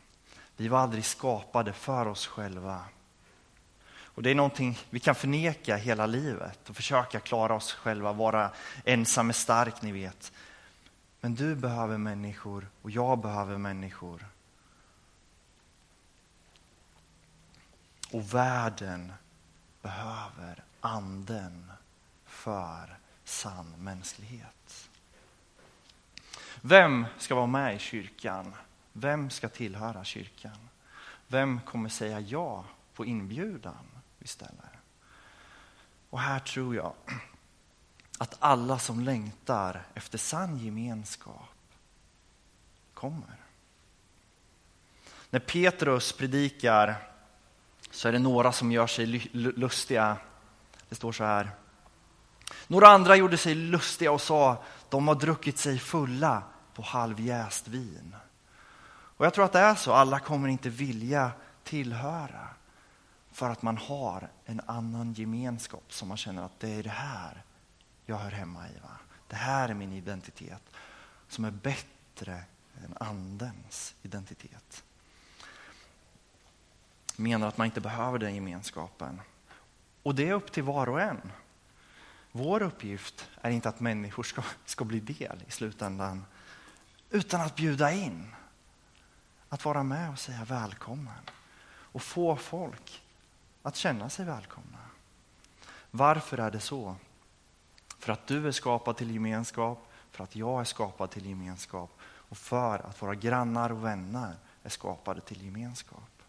Vi 0.56 0.68
var 0.68 0.78
aldrig 0.78 1.04
skapade 1.04 1.72
för 1.72 2.06
oss 2.06 2.26
själva. 2.26 2.84
Och 4.14 4.22
Det 4.22 4.30
är 4.30 4.34
någonting 4.34 4.78
vi 4.90 5.00
kan 5.00 5.14
förneka 5.14 5.76
hela 5.76 6.06
livet 6.06 6.70
och 6.70 6.76
försöka 6.76 7.20
klara 7.20 7.54
oss 7.54 7.72
själva, 7.72 8.12
vara 8.12 8.50
ensam 8.84 9.28
är 9.28 9.34
stark, 9.34 9.82
ni 9.82 9.92
vet. 9.92 10.32
Men 11.24 11.34
du 11.34 11.54
behöver 11.54 11.98
människor 11.98 12.68
och 12.82 12.90
jag 12.90 13.18
behöver 13.18 13.58
människor. 13.58 14.26
Och 18.12 18.34
världen 18.34 19.12
behöver 19.82 20.64
anden 20.80 21.72
för 22.24 22.98
sann 23.24 23.74
mänsklighet. 23.78 24.88
Vem 26.60 27.06
ska 27.18 27.34
vara 27.34 27.46
med 27.46 27.76
i 27.76 27.78
kyrkan? 27.78 28.54
Vem 28.92 29.30
ska 29.30 29.48
tillhöra 29.48 30.04
kyrkan? 30.04 30.68
Vem 31.26 31.60
kommer 31.60 31.88
säga 31.88 32.20
ja 32.20 32.64
på 32.94 33.04
inbjudan 33.04 33.86
vi 34.18 34.26
ställer? 34.26 34.80
Och 36.10 36.20
här 36.20 36.40
tror 36.40 36.74
jag 36.74 36.94
att 38.22 38.36
alla 38.38 38.78
som 38.78 39.00
längtar 39.00 39.82
efter 39.94 40.18
sann 40.18 40.58
gemenskap 40.58 41.56
kommer. 42.94 43.36
När 45.30 45.40
Petrus 45.40 46.12
predikar 46.12 47.08
så 47.90 48.08
är 48.08 48.12
det 48.12 48.18
några 48.18 48.52
som 48.52 48.72
gör 48.72 48.86
sig 48.86 49.06
lustiga. 49.32 50.16
Det 50.88 50.94
står 50.94 51.12
så 51.12 51.24
här. 51.24 51.50
Några 52.66 52.88
andra 52.88 53.16
gjorde 53.16 53.36
sig 53.36 53.54
lustiga 53.54 54.12
och 54.12 54.20
sa 54.20 54.64
de 54.88 55.08
har 55.08 55.14
druckit 55.14 55.58
sig 55.58 55.78
fulla 55.78 56.42
på 56.74 56.82
halvjäst 56.82 57.68
vin. 57.68 58.16
Och 58.90 59.26
jag 59.26 59.34
tror 59.34 59.44
att 59.44 59.52
det 59.52 59.58
är 59.58 59.74
så, 59.74 59.92
alla 59.92 60.18
kommer 60.18 60.48
inte 60.48 60.68
vilja 60.68 61.30
tillhöra 61.64 62.48
för 63.32 63.50
att 63.50 63.62
man 63.62 63.76
har 63.76 64.28
en 64.44 64.60
annan 64.66 65.12
gemenskap 65.12 65.92
som 65.92 66.08
man 66.08 66.16
känner 66.16 66.42
att 66.42 66.60
det 66.60 66.70
är 66.70 66.82
det 66.82 66.90
här 66.90 67.44
jag 68.12 68.18
hör 68.18 68.30
hemma 68.30 68.68
i. 68.68 68.78
Va? 68.82 68.98
Det 69.28 69.36
här 69.36 69.68
är 69.68 69.74
min 69.74 69.92
identitet 69.92 70.62
som 71.28 71.44
är 71.44 71.50
bättre 71.50 72.44
än 72.84 72.96
andens 73.00 73.94
identitet. 74.02 74.84
Menar 77.16 77.48
att 77.48 77.56
man 77.56 77.64
inte 77.64 77.80
behöver 77.80 78.18
den 78.18 78.34
gemenskapen. 78.34 79.20
Och 80.02 80.14
det 80.14 80.28
är 80.28 80.32
upp 80.32 80.52
till 80.52 80.62
var 80.62 80.88
och 80.88 81.00
en. 81.00 81.32
Vår 82.32 82.62
uppgift 82.62 83.28
är 83.40 83.50
inte 83.50 83.68
att 83.68 83.80
människor 83.80 84.22
ska, 84.22 84.42
ska 84.64 84.84
bli 84.84 85.00
del 85.00 85.44
i 85.48 85.50
slutändan, 85.50 86.24
utan 87.10 87.40
att 87.40 87.56
bjuda 87.56 87.92
in. 87.92 88.34
Att 89.48 89.64
vara 89.64 89.82
med 89.82 90.10
och 90.10 90.18
säga 90.18 90.44
välkommen 90.44 91.30
och 91.66 92.02
få 92.02 92.36
folk 92.36 93.02
att 93.62 93.76
känna 93.76 94.10
sig 94.10 94.26
välkomna. 94.26 94.78
Varför 95.90 96.38
är 96.38 96.50
det 96.50 96.60
så? 96.60 96.96
För 98.02 98.12
att 98.12 98.26
du 98.26 98.48
är 98.48 98.52
skapad 98.52 98.96
till 98.96 99.10
gemenskap, 99.10 99.86
för 100.10 100.24
att 100.24 100.36
jag 100.36 100.60
är 100.60 100.64
skapad 100.64 101.10
till 101.10 101.26
gemenskap 101.26 101.98
och 102.02 102.38
för 102.38 102.78
att 102.78 103.02
våra 103.02 103.14
grannar 103.14 103.72
och 103.72 103.84
vänner 103.84 104.34
är 104.62 104.68
skapade 104.68 105.20
till 105.20 105.44
gemenskap. 105.44 106.22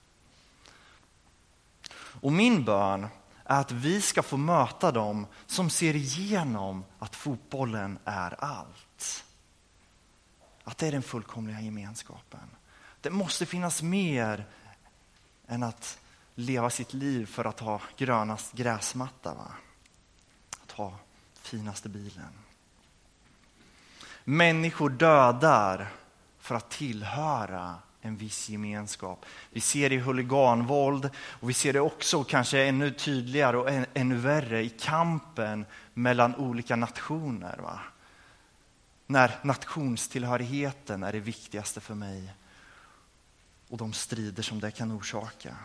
Och 1.93 2.31
min 2.31 2.65
bön 2.65 3.07
är 3.45 3.59
att 3.59 3.71
vi 3.71 4.01
ska 4.01 4.23
få 4.23 4.37
möta 4.37 4.91
dem 4.91 5.27
som 5.45 5.69
ser 5.69 5.95
igenom 5.95 6.83
att 6.99 7.15
fotbollen 7.15 7.99
är 8.05 8.43
allt. 8.43 9.25
Att 10.63 10.77
det 10.77 10.87
är 10.87 10.91
den 10.91 11.03
fullkomliga 11.03 11.61
gemenskapen. 11.61 12.49
Det 13.01 13.09
måste 13.09 13.45
finnas 13.45 13.81
mer 13.81 14.45
än 15.47 15.63
att 15.63 15.99
leva 16.35 16.69
sitt 16.69 16.93
liv 16.93 17.25
för 17.25 17.45
att 17.45 17.59
ha 17.59 17.81
grönast 17.97 18.53
gräsmatta. 18.53 19.33
Va? 19.33 19.51
Att 20.63 20.71
ha 20.71 20.99
finaste 21.47 21.89
bilen. 21.89 22.29
Människor 24.23 24.89
dödar 24.89 25.91
för 26.39 26.55
att 26.55 26.69
tillhöra 26.69 27.75
en 28.01 28.17
viss 28.17 28.49
gemenskap. 28.49 29.25
Vi 29.51 29.61
ser 29.61 29.89
det 29.89 29.95
i 29.95 29.99
huliganvåld 29.99 31.09
och 31.15 31.49
vi 31.49 31.53
ser 31.53 31.73
det 31.73 31.79
också 31.79 32.23
kanske 32.23 32.63
ännu 32.63 32.91
tydligare 32.91 33.57
och 33.57 33.69
ännu 33.93 34.15
värre 34.15 34.63
i 34.63 34.69
kampen 34.69 35.65
mellan 35.93 36.35
olika 36.35 36.75
nationer. 36.75 37.57
Va? 37.57 37.79
När 39.07 39.39
nationstillhörigheten 39.41 41.03
är 41.03 41.11
det 41.11 41.19
viktigaste 41.19 41.81
för 41.81 41.95
mig 41.95 42.33
och 43.69 43.77
de 43.77 43.93
strider 43.93 44.43
som 44.43 44.59
det 44.59 44.71
kan 44.71 44.91
orsaka. 44.91 45.55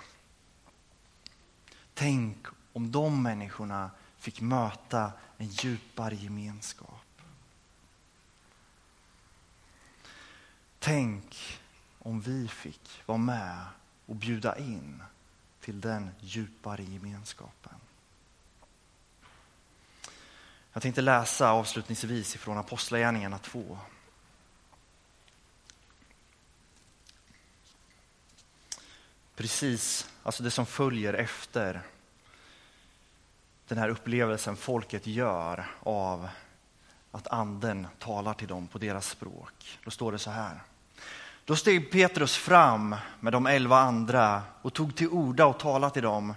Tänk 1.94 2.46
om 2.72 2.90
de 2.90 3.22
människorna 3.22 3.90
fick 4.18 4.40
möta 4.40 5.12
en 5.38 5.46
djupare 5.46 6.14
gemenskap. 6.14 7.22
Tänk 10.79 11.61
om 11.98 12.20
vi 12.20 12.48
fick 12.48 13.03
vara 13.07 13.18
med 13.18 13.64
och 14.07 14.16
bjuda 14.16 14.59
in 14.59 15.03
till 15.61 15.81
den 15.81 16.11
djupare 16.20 16.83
gemenskapen. 16.83 17.74
Jag 20.72 20.83
tänkte 20.83 21.01
läsa 21.01 21.51
avslutningsvis 21.51 22.35
ifrån 22.35 22.59
Apostlagärningarna 22.59 23.38
2. 23.38 23.79
Precis, 29.35 30.11
alltså 30.22 30.42
det 30.42 30.51
som 30.51 30.66
följer 30.66 31.14
efter 31.14 31.83
den 33.68 33.78
här 33.78 33.88
upplevelsen 33.88 34.57
folket 34.57 35.07
gör 35.07 35.66
av 35.81 36.28
att 37.11 37.28
anden 37.28 37.87
talar 37.98 38.35
till 38.35 38.48
dem 38.48 38.66
på 38.66 38.78
deras 38.78 39.09
språk. 39.09 39.78
Då 39.85 39.90
står 39.90 40.12
det 40.12 40.18
så 40.18 40.31
här. 40.31 40.62
Då 41.44 41.57
steg 41.57 41.90
Petrus 41.90 42.37
fram 42.37 42.96
med 43.20 43.33
de 43.33 43.46
elva 43.46 43.78
andra 43.78 44.42
och 44.62 44.74
tog 44.74 44.96
till 44.96 45.09
orda 45.09 45.46
och 45.46 45.59
talade 45.59 45.92
till 45.92 46.02
dem. 46.02 46.35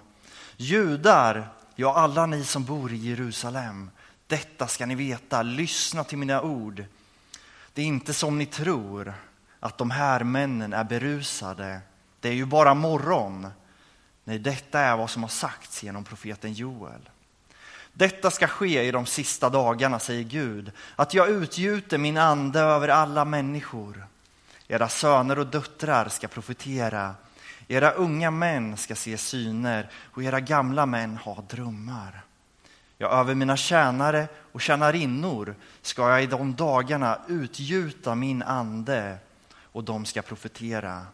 Judar, 0.56 1.48
ja 1.74 1.94
alla 1.94 2.26
ni 2.26 2.44
som 2.44 2.64
bor 2.64 2.92
i 2.92 2.96
Jerusalem, 2.96 3.90
detta 4.26 4.66
ska 4.66 4.86
ni 4.86 4.94
veta, 4.94 5.42
lyssna 5.42 6.04
till 6.04 6.18
mina 6.18 6.42
ord. 6.42 6.84
Det 7.72 7.82
är 7.82 7.86
inte 7.86 8.14
som 8.14 8.38
ni 8.38 8.46
tror, 8.46 9.14
att 9.60 9.78
de 9.78 9.90
här 9.90 10.24
männen 10.24 10.72
är 10.72 10.84
berusade. 10.84 11.80
Det 12.20 12.28
är 12.28 12.32
ju 12.32 12.44
bara 12.44 12.74
morgon. 12.74 13.48
Nej, 14.24 14.38
detta 14.38 14.80
är 14.80 14.96
vad 14.96 15.10
som 15.10 15.22
har 15.22 15.30
sagts 15.30 15.82
genom 15.82 16.04
profeten 16.04 16.52
Joel. 16.52 17.10
Detta 17.92 18.30
ska 18.30 18.46
ske 18.46 18.82
i 18.82 18.90
de 18.90 19.06
sista 19.06 19.50
dagarna, 19.50 19.98
säger 19.98 20.22
Gud, 20.22 20.72
att 20.96 21.14
jag 21.14 21.28
utgjuter 21.28 21.98
min 21.98 22.16
ande 22.16 22.60
över 22.60 22.88
alla 22.88 23.24
människor. 23.24 24.06
Era 24.68 24.88
söner 24.88 25.38
och 25.38 25.46
döttrar 25.46 26.08
ska 26.08 26.28
profetera. 26.28 27.14
Era 27.68 27.90
unga 27.90 28.30
män 28.30 28.76
ska 28.76 28.94
se 28.94 29.18
syner 29.18 29.90
och 29.94 30.22
era 30.22 30.40
gamla 30.40 30.86
män 30.86 31.16
ha 31.16 31.44
drömmar. 31.48 32.22
Ja, 32.98 33.08
över 33.08 33.34
mina 33.34 33.56
tjänare 33.56 34.28
och 34.52 34.60
tjänarinnor 34.60 35.54
ska 35.82 36.10
jag 36.10 36.22
i 36.22 36.26
de 36.26 36.54
dagarna 36.54 37.18
utgjuta 37.28 38.14
min 38.14 38.42
ande 38.42 39.18
och 39.72 39.84
de 39.84 40.04
ska 40.04 40.22
profetera. 40.22 41.06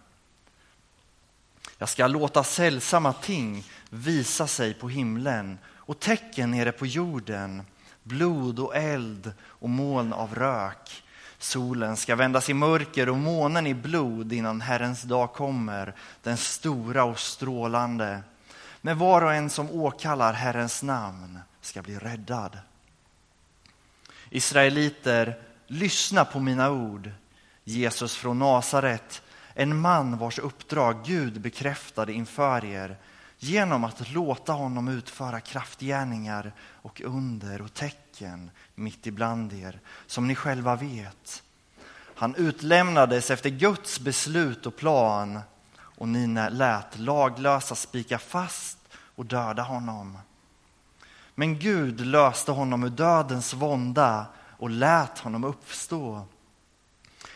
Jag 1.78 1.88
ska 1.88 2.06
låta 2.06 2.44
sällsamma 2.44 3.12
ting 3.12 3.64
visa 3.90 4.46
sig 4.46 4.74
på 4.74 4.88
himlen 4.88 5.58
och 5.88 6.01
tecken 6.01 6.51
nere 6.51 6.72
på 6.72 6.87
jorden, 6.87 7.62
blod 8.03 8.59
och 8.59 8.77
eld 8.77 9.33
och 9.42 9.68
moln 9.68 10.12
av 10.12 10.35
rök. 10.35 11.03
Solen 11.38 11.96
ska 11.96 12.16
vändas 12.16 12.51
i 12.51 12.55
mörker 12.55 13.09
och 13.09 13.16
månen 13.16 13.66
i 13.66 13.74
blod 13.74 14.33
innan 14.33 14.61
Herrens 14.61 15.03
dag 15.03 15.33
kommer, 15.33 15.94
den 16.22 16.37
stora 16.37 17.05
och 17.05 17.18
strålande. 17.18 18.22
Men 18.81 18.98
var 18.98 19.22
och 19.22 19.35
en 19.35 19.51
som 19.51 19.70
åkallar 19.70 20.33
Herrens 20.33 20.83
namn 20.83 21.38
ska 21.61 21.83
bli 21.83 21.98
räddad. 21.98 22.59
Israeliter, 24.31 25.42
lyssna 25.66 26.24
på 26.24 26.40
mina 26.40 26.70
ord. 26.70 27.11
Jesus 27.64 28.16
från 28.16 28.38
Nasaret, 28.38 29.22
en 29.55 29.81
man 29.81 30.18
vars 30.18 30.38
uppdrag 30.38 31.05
Gud 31.05 31.40
bekräftade 31.40 32.12
inför 32.12 32.64
er 32.64 32.96
genom 33.38 33.85
att 33.85 34.11
låta 34.11 34.53
honom 34.53 34.88
utföra 34.88 35.40
kraftgärningar 35.40 36.53
och 36.61 37.01
under 37.01 37.62
och 37.62 37.74
tecken 37.74 38.51
mitt 38.74 39.07
ibland 39.07 39.53
er, 39.53 39.81
som 40.07 40.27
ni 40.27 40.35
själva 40.35 40.77
vet. 40.77 41.42
Han 42.14 42.35
utlämnades 42.35 43.31
efter 43.31 43.51
Guds 43.51 44.01
beslut 44.01 44.66
och 44.66 44.77
plan 44.77 45.40
och 45.74 46.09
ni 46.09 46.27
lät 46.51 46.98
laglösa 46.98 47.74
spika 47.74 48.18
fast 48.18 48.79
och 48.94 49.27
döda 49.27 49.62
honom. 49.62 50.18
Men 51.35 51.59
Gud 51.59 52.01
löste 52.01 52.53
honom 52.53 52.85
ur 52.85 52.90
dödens 52.90 53.55
vånda 53.55 54.27
och 54.59 54.70
lät 54.70 55.18
honom 55.18 55.44
uppstå 55.44 56.27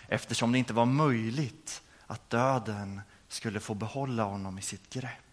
eftersom 0.08 0.52
det 0.52 0.58
inte 0.58 0.72
var 0.72 0.86
möjligt 0.86 1.82
att 2.06 2.30
döden 2.30 3.00
skulle 3.28 3.60
få 3.60 3.74
behålla 3.74 4.22
honom 4.22 4.58
i 4.58 4.62
sitt 4.62 4.94
grepp. 4.94 5.31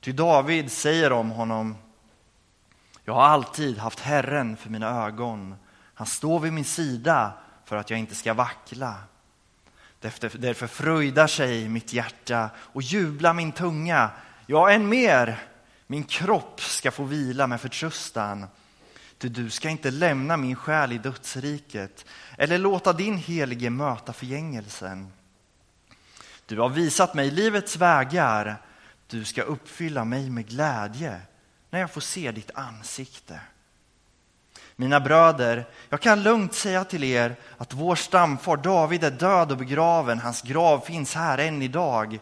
Ty 0.00 0.12
David 0.12 0.72
säger 0.72 1.12
om 1.12 1.30
honom, 1.30 1.76
jag 3.04 3.14
har 3.14 3.22
alltid 3.22 3.78
haft 3.78 4.00
Herren 4.00 4.56
för 4.56 4.70
mina 4.70 5.06
ögon. 5.06 5.54
Han 5.94 6.06
står 6.06 6.40
vid 6.40 6.52
min 6.52 6.64
sida 6.64 7.32
för 7.64 7.76
att 7.76 7.90
jag 7.90 7.98
inte 7.98 8.14
ska 8.14 8.34
vackla. 8.34 8.94
Därför, 10.00 10.38
därför 10.38 10.66
fröjdar 10.66 11.26
sig 11.26 11.68
mitt 11.68 11.92
hjärta 11.92 12.50
och 12.56 12.82
jublar 12.82 13.34
min 13.34 13.52
tunga. 13.52 14.10
Ja, 14.46 14.70
än 14.70 14.88
mer, 14.88 15.38
min 15.86 16.04
kropp 16.04 16.60
ska 16.60 16.90
få 16.90 17.04
vila 17.04 17.46
med 17.46 17.60
förtröstan. 17.60 18.46
Ty 19.18 19.28
du 19.28 19.50
ska 19.50 19.68
inte 19.68 19.90
lämna 19.90 20.36
min 20.36 20.56
själ 20.56 20.92
i 20.92 20.98
dödsriket 20.98 22.04
eller 22.36 22.58
låta 22.58 22.92
din 22.92 23.16
helige 23.16 23.70
möta 23.70 24.12
förgängelsen. 24.12 25.12
Du 26.46 26.60
har 26.60 26.68
visat 26.68 27.14
mig 27.14 27.30
livets 27.30 27.76
vägar 27.76 28.62
du 29.10 29.24
ska 29.24 29.42
uppfylla 29.42 30.04
mig 30.04 30.30
med 30.30 30.48
glädje 30.48 31.20
när 31.70 31.80
jag 31.80 31.90
får 31.90 32.00
se 32.00 32.32
ditt 32.32 32.50
ansikte. 32.54 33.40
Mina 34.76 35.00
bröder, 35.00 35.68
jag 35.88 36.00
kan 36.00 36.22
lugnt 36.22 36.54
säga 36.54 36.84
till 36.84 37.04
er 37.04 37.36
att 37.58 37.74
vår 37.74 37.94
stamfar 37.94 38.56
David 38.56 39.04
är 39.04 39.10
död 39.10 39.52
och 39.52 39.58
begraven. 39.58 40.18
Hans 40.18 40.42
grav 40.42 40.80
finns 40.80 41.14
här 41.14 41.38
än 41.38 41.62
idag. 41.62 42.18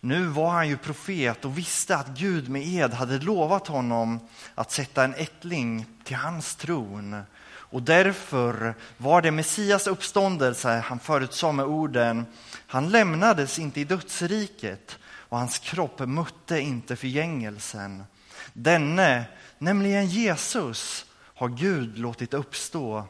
Nu 0.00 0.26
var 0.26 0.50
han 0.50 0.68
ju 0.68 0.76
profet 0.76 1.44
och 1.44 1.58
visste 1.58 1.96
att 1.96 2.08
Gud 2.08 2.48
med 2.48 2.66
ed 2.66 2.92
hade 2.92 3.18
lovat 3.18 3.66
honom 3.66 4.28
att 4.54 4.72
sätta 4.72 5.04
en 5.04 5.14
ättling 5.14 5.86
till 6.04 6.16
hans 6.16 6.56
tron. 6.56 7.22
Och 7.46 7.82
därför 7.82 8.74
var 8.96 9.22
det 9.22 9.30
Messias 9.30 9.86
uppståndelse 9.86 10.82
han 10.86 10.98
förutsade 10.98 11.52
med 11.52 11.66
orden, 11.66 12.26
han 12.66 12.88
lämnades 12.88 13.58
inte 13.58 13.80
i 13.80 13.84
dödsriket, 13.84 14.98
och 15.34 15.40
hans 15.40 15.58
kropp 15.58 16.00
mötte 16.00 16.60
inte 16.60 16.96
förgängelsen. 16.96 18.04
Denne, 18.52 19.24
nämligen 19.58 20.06
Jesus, 20.06 21.06
har 21.34 21.48
Gud 21.48 21.98
låtit 21.98 22.34
uppstå. 22.34 23.04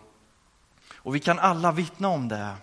Och 0.95 1.15
vi 1.15 1.21
kan 1.21 1.39
alla 1.39 1.73
vittna 1.73 2.09
om 2.09 2.29
det. 2.29 2.55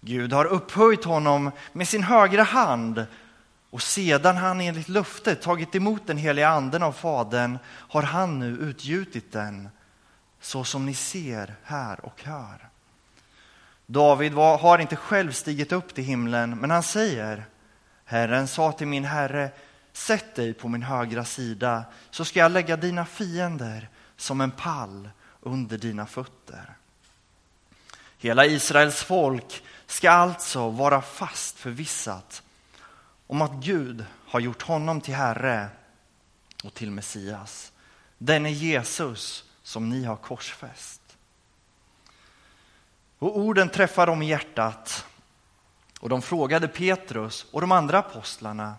Gud 0.00 0.32
har 0.32 0.44
upphöjt 0.44 1.04
honom 1.04 1.50
med 1.72 1.88
sin 1.88 2.02
högra 2.02 2.42
hand 2.42 3.06
Och 3.70 3.82
sedan 3.82 4.36
han 4.36 4.60
enligt 4.60 4.88
löftet 4.88 5.42
tagit 5.42 5.74
emot 5.74 6.06
den 6.06 6.16
heliga 6.16 6.48
anden 6.48 6.82
av 6.82 6.92
Fadern 6.92 7.58
har 7.68 8.02
han 8.02 8.38
nu 8.38 8.46
utgjutit 8.46 9.32
den 9.32 9.68
så 10.40 10.64
som 10.64 10.86
ni 10.86 10.94
ser 10.94 11.54
här 11.64 12.04
och 12.04 12.22
hör. 12.22 12.68
David 13.86 14.32
var, 14.32 14.58
har 14.58 14.78
inte 14.78 14.96
själv 14.96 15.32
stigit 15.32 15.72
upp 15.72 15.94
till 15.94 16.04
himlen, 16.04 16.58
men 16.58 16.70
han 16.70 16.82
säger 16.82 17.44
Herren 18.10 18.48
sa 18.48 18.72
till 18.72 18.86
min 18.86 19.04
herre, 19.04 19.50
sätt 19.92 20.34
dig 20.34 20.54
på 20.54 20.68
min 20.68 20.82
högra 20.82 21.24
sida 21.24 21.84
så 22.10 22.24
ska 22.24 22.40
jag 22.40 22.52
lägga 22.52 22.76
dina 22.76 23.06
fiender 23.06 23.88
som 24.16 24.40
en 24.40 24.50
pall 24.50 25.10
under 25.40 25.78
dina 25.78 26.06
fötter. 26.06 26.76
Hela 28.18 28.46
Israels 28.46 29.02
folk 29.02 29.62
ska 29.86 30.10
alltså 30.10 30.70
vara 30.70 31.02
fast 31.02 31.58
förvissat 31.58 32.42
om 33.26 33.42
att 33.42 33.52
Gud 33.52 34.04
har 34.26 34.40
gjort 34.40 34.62
honom 34.62 35.00
till 35.00 35.14
Herre 35.14 35.68
och 36.64 36.74
till 36.74 36.90
Messias. 36.90 37.72
Den 38.18 38.46
är 38.46 38.50
Jesus 38.50 39.44
som 39.62 39.88
ni 39.88 40.04
har 40.04 40.16
korsfäst. 40.16 41.00
Och 43.18 43.38
orden 43.38 43.68
träffar 43.68 44.06
dem 44.06 44.22
i 44.22 44.28
hjärtat 44.28 45.06
och 46.00 46.08
de 46.08 46.22
frågade 46.22 46.68
Petrus 46.68 47.46
och 47.52 47.60
de 47.60 47.72
andra 47.72 47.98
apostlarna 47.98 48.74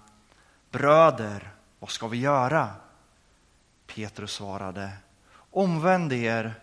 Bröder, 0.71 1.51
vad 1.79 1.89
ska 1.89 2.07
vi 2.07 2.17
göra? 2.17 2.69
Petrus 3.87 4.31
svarade 4.31 4.91
Omvänd 5.51 6.13
er 6.13 6.53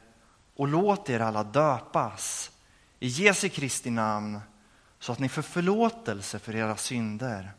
och 0.56 0.68
låt 0.68 1.10
er 1.10 1.20
alla 1.20 1.44
döpas 1.44 2.50
i 3.00 3.08
Jesu 3.08 3.48
Kristi 3.48 3.90
namn 3.90 4.40
så 4.98 5.12
att 5.12 5.18
ni 5.18 5.28
får 5.28 5.42
förlåtelse 5.42 6.38
för 6.38 6.56
era 6.56 6.76
synder. 6.76 7.52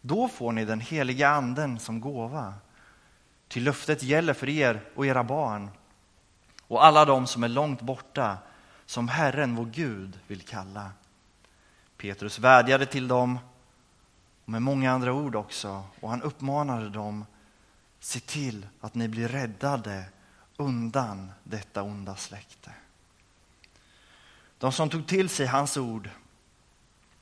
Då 0.00 0.28
får 0.28 0.52
ni 0.52 0.64
den 0.64 0.80
heliga 0.80 1.28
anden 1.28 1.78
som 1.78 2.00
gåva. 2.00 2.54
Till 3.48 3.64
löftet 3.64 4.02
gäller 4.02 4.34
för 4.34 4.48
er 4.48 4.80
och 4.94 5.06
era 5.06 5.24
barn 5.24 5.70
och 6.68 6.84
alla 6.84 7.04
de 7.04 7.26
som 7.26 7.44
är 7.44 7.48
långt 7.48 7.80
borta 7.80 8.38
som 8.86 9.08
Herren 9.08 9.54
vår 9.54 9.64
Gud 9.64 10.18
vill 10.26 10.42
kalla. 10.42 10.90
Petrus 12.06 12.38
vädjade 12.38 12.86
till 12.86 13.08
dem 13.08 13.38
med 14.44 14.62
många 14.62 14.92
andra 14.92 15.12
ord 15.12 15.36
också 15.36 15.84
och 16.00 16.10
han 16.10 16.22
uppmanade 16.22 16.88
dem 16.88 17.24
se 18.00 18.20
till 18.20 18.66
att 18.80 18.94
ni 18.94 19.08
blir 19.08 19.28
räddade 19.28 20.04
undan 20.56 21.32
detta 21.44 21.82
onda 21.82 22.16
släkte. 22.16 22.70
De 24.58 24.72
som 24.72 24.88
tog 24.88 25.06
till 25.06 25.28
sig 25.28 25.46
hans 25.46 25.76
ord 25.76 26.10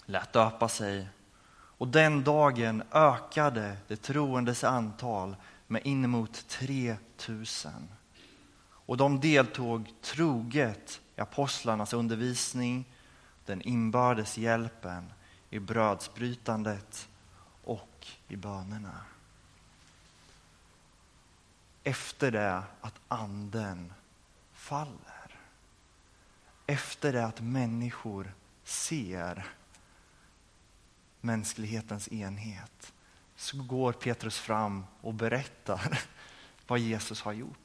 lät 0.07 0.33
döpa 0.33 0.69
sig 0.69 1.09
och 1.53 1.89
den 1.89 2.25
dagen 2.25 2.83
ökade 2.93 3.77
det 3.89 3.97
troendes 3.97 4.65
antal 4.65 5.37
med 5.67 5.83
inemot 5.85 6.49
3000. 6.49 7.73
Och 8.65 8.97
de 8.97 9.21
deltog 9.21 9.93
troget 10.03 11.01
i 11.17 11.21
apostlarnas 11.21 11.93
undervisning, 11.93 12.85
den 13.47 13.63
inbördes 13.63 14.39
hjälpen, 14.39 15.13
i 15.51 15.59
brödsbrytandet 15.59 17.09
och 17.65 18.07
i 18.29 18.37
bönerna. 18.37 19.01
Efter 21.83 22.31
det 22.31 22.63
att 22.81 23.01
anden 23.09 23.93
faller. 24.53 25.39
Efter 26.67 27.13
det 27.13 27.27
att 27.27 27.41
människor 27.41 28.33
ser 28.65 29.47
mänsklighetens 31.21 32.09
enhet 32.13 32.93
så 33.37 33.63
går 33.63 33.93
Petrus 33.93 34.39
fram 34.39 34.85
och 35.01 35.15
berättar 35.15 36.01
vad 36.67 36.79
Jesus 36.79 37.23
har 37.23 37.33
gjort. 37.33 37.64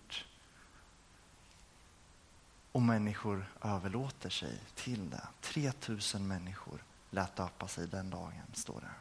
Och 2.71 2.81
människor 2.81 3.45
överlåter 3.61 4.29
sig 4.29 4.59
till 4.75 5.09
det. 5.09 5.27
3000 5.41 6.27
människor 6.27 6.83
lät 7.09 7.35
döpa 7.35 7.67
sig 7.67 7.87
den 7.87 8.09
dagen, 8.09 8.41
står 8.53 8.81
det. 8.81 8.91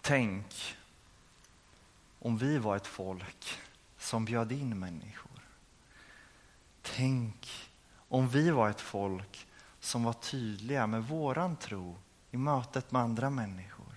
Tänk 0.00 0.76
om 2.18 2.38
vi 2.38 2.58
var 2.58 2.76
ett 2.76 2.86
folk 2.86 3.58
som 3.98 4.24
bjöd 4.24 4.52
in 4.52 4.78
människor. 4.78 5.40
Tänk 6.82 7.70
om 8.08 8.28
vi 8.28 8.50
var 8.50 8.70
ett 8.70 8.80
folk 8.80 9.46
som 9.80 10.04
var 10.04 10.12
tydliga 10.12 10.86
med 10.86 11.04
våran 11.04 11.56
tro 11.56 11.96
i 12.30 12.36
mötet 12.36 12.92
med 12.92 13.02
andra 13.02 13.30
människor. 13.30 13.94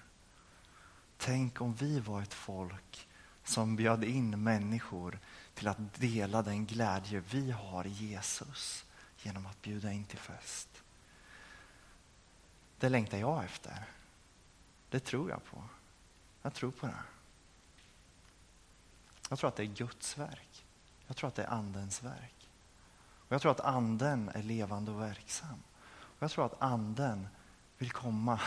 Tänk 1.18 1.62
om 1.62 1.74
vi 1.74 2.00
var 2.00 2.22
ett 2.22 2.34
folk 2.34 3.05
som 3.46 3.76
bjöd 3.76 4.04
in 4.04 4.44
människor 4.44 5.20
till 5.54 5.68
att 5.68 5.94
dela 5.94 6.42
den 6.42 6.66
glädje 6.66 7.24
vi 7.30 7.52
har 7.52 7.88
i 7.88 7.90
Jesus 7.90 8.86
genom 9.18 9.46
att 9.46 9.62
bjuda 9.62 9.92
in 9.92 10.06
till 10.06 10.20
fest. 10.20 10.84
Det 12.80 12.90
längtar 12.90 13.18
jag 13.18 13.44
efter. 13.44 13.84
Det 14.90 15.00
tror 15.00 15.30
jag 15.30 15.44
på. 15.46 15.64
Jag 16.42 16.54
tror 16.54 16.72
på 16.72 16.88
det. 16.88 17.04
Jag 19.30 19.40
tror 19.40 19.48
att 19.48 19.56
det 19.56 19.64
är 19.64 19.76
Guds 19.76 20.18
verk. 20.18 20.66
Jag 21.08 21.18
tror 21.18 21.28
att 21.28 21.36
det 21.36 21.44
är 21.44 21.50
Andens 21.50 22.04
verk. 22.04 22.50
Och 22.98 23.32
Jag 23.32 23.42
tror 23.42 23.52
att 23.52 23.60
Anden 23.60 24.30
är 24.30 24.44
levande 24.44 24.92
och 24.92 25.02
verksam. 25.02 25.64
Och 25.88 26.24
Jag 26.24 26.32
tror 26.32 26.46
att 26.46 26.62
Anden 26.62 27.28
vill 27.78 27.92
komma 27.92 28.40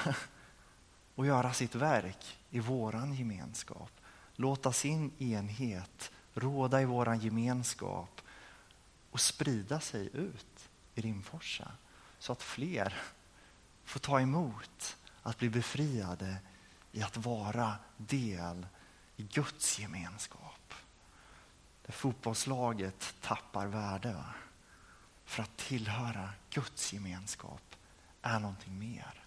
och 1.15 1.27
göra 1.27 1.53
sitt 1.53 1.75
verk 1.75 2.39
i 2.51 2.61
våran 2.61 3.15
gemenskap. 3.15 3.91
Låta 4.41 4.73
sin 4.73 5.13
enhet 5.19 6.11
råda 6.35 6.83
i 6.83 6.85
vår 6.85 7.15
gemenskap 7.15 8.21
och 9.11 9.21
sprida 9.21 9.81
sig 9.81 10.11
ut 10.13 10.69
i 10.95 11.01
Rimforsa 11.01 11.73
så 12.19 12.33
att 12.33 12.43
fler 12.43 12.95
får 13.85 14.01
ta 14.01 14.21
emot 14.21 14.97
att 15.23 15.39
bli 15.39 15.51
befriade 15.51 16.37
i 16.93 17.03
att 17.03 17.17
vara 17.17 17.75
del 17.97 18.67
i 19.17 19.23
Guds 19.23 19.79
gemenskap. 19.79 20.75
Där 21.87 21.93
fotbollslaget 21.93 23.15
tappar 23.21 23.67
värde. 23.67 24.13
Va? 24.13 24.35
För 25.25 25.43
att 25.43 25.57
tillhöra 25.57 26.31
Guds 26.51 26.93
gemenskap 26.93 27.75
är 28.23 28.39
någonting 28.39 28.79
mer. 28.79 29.25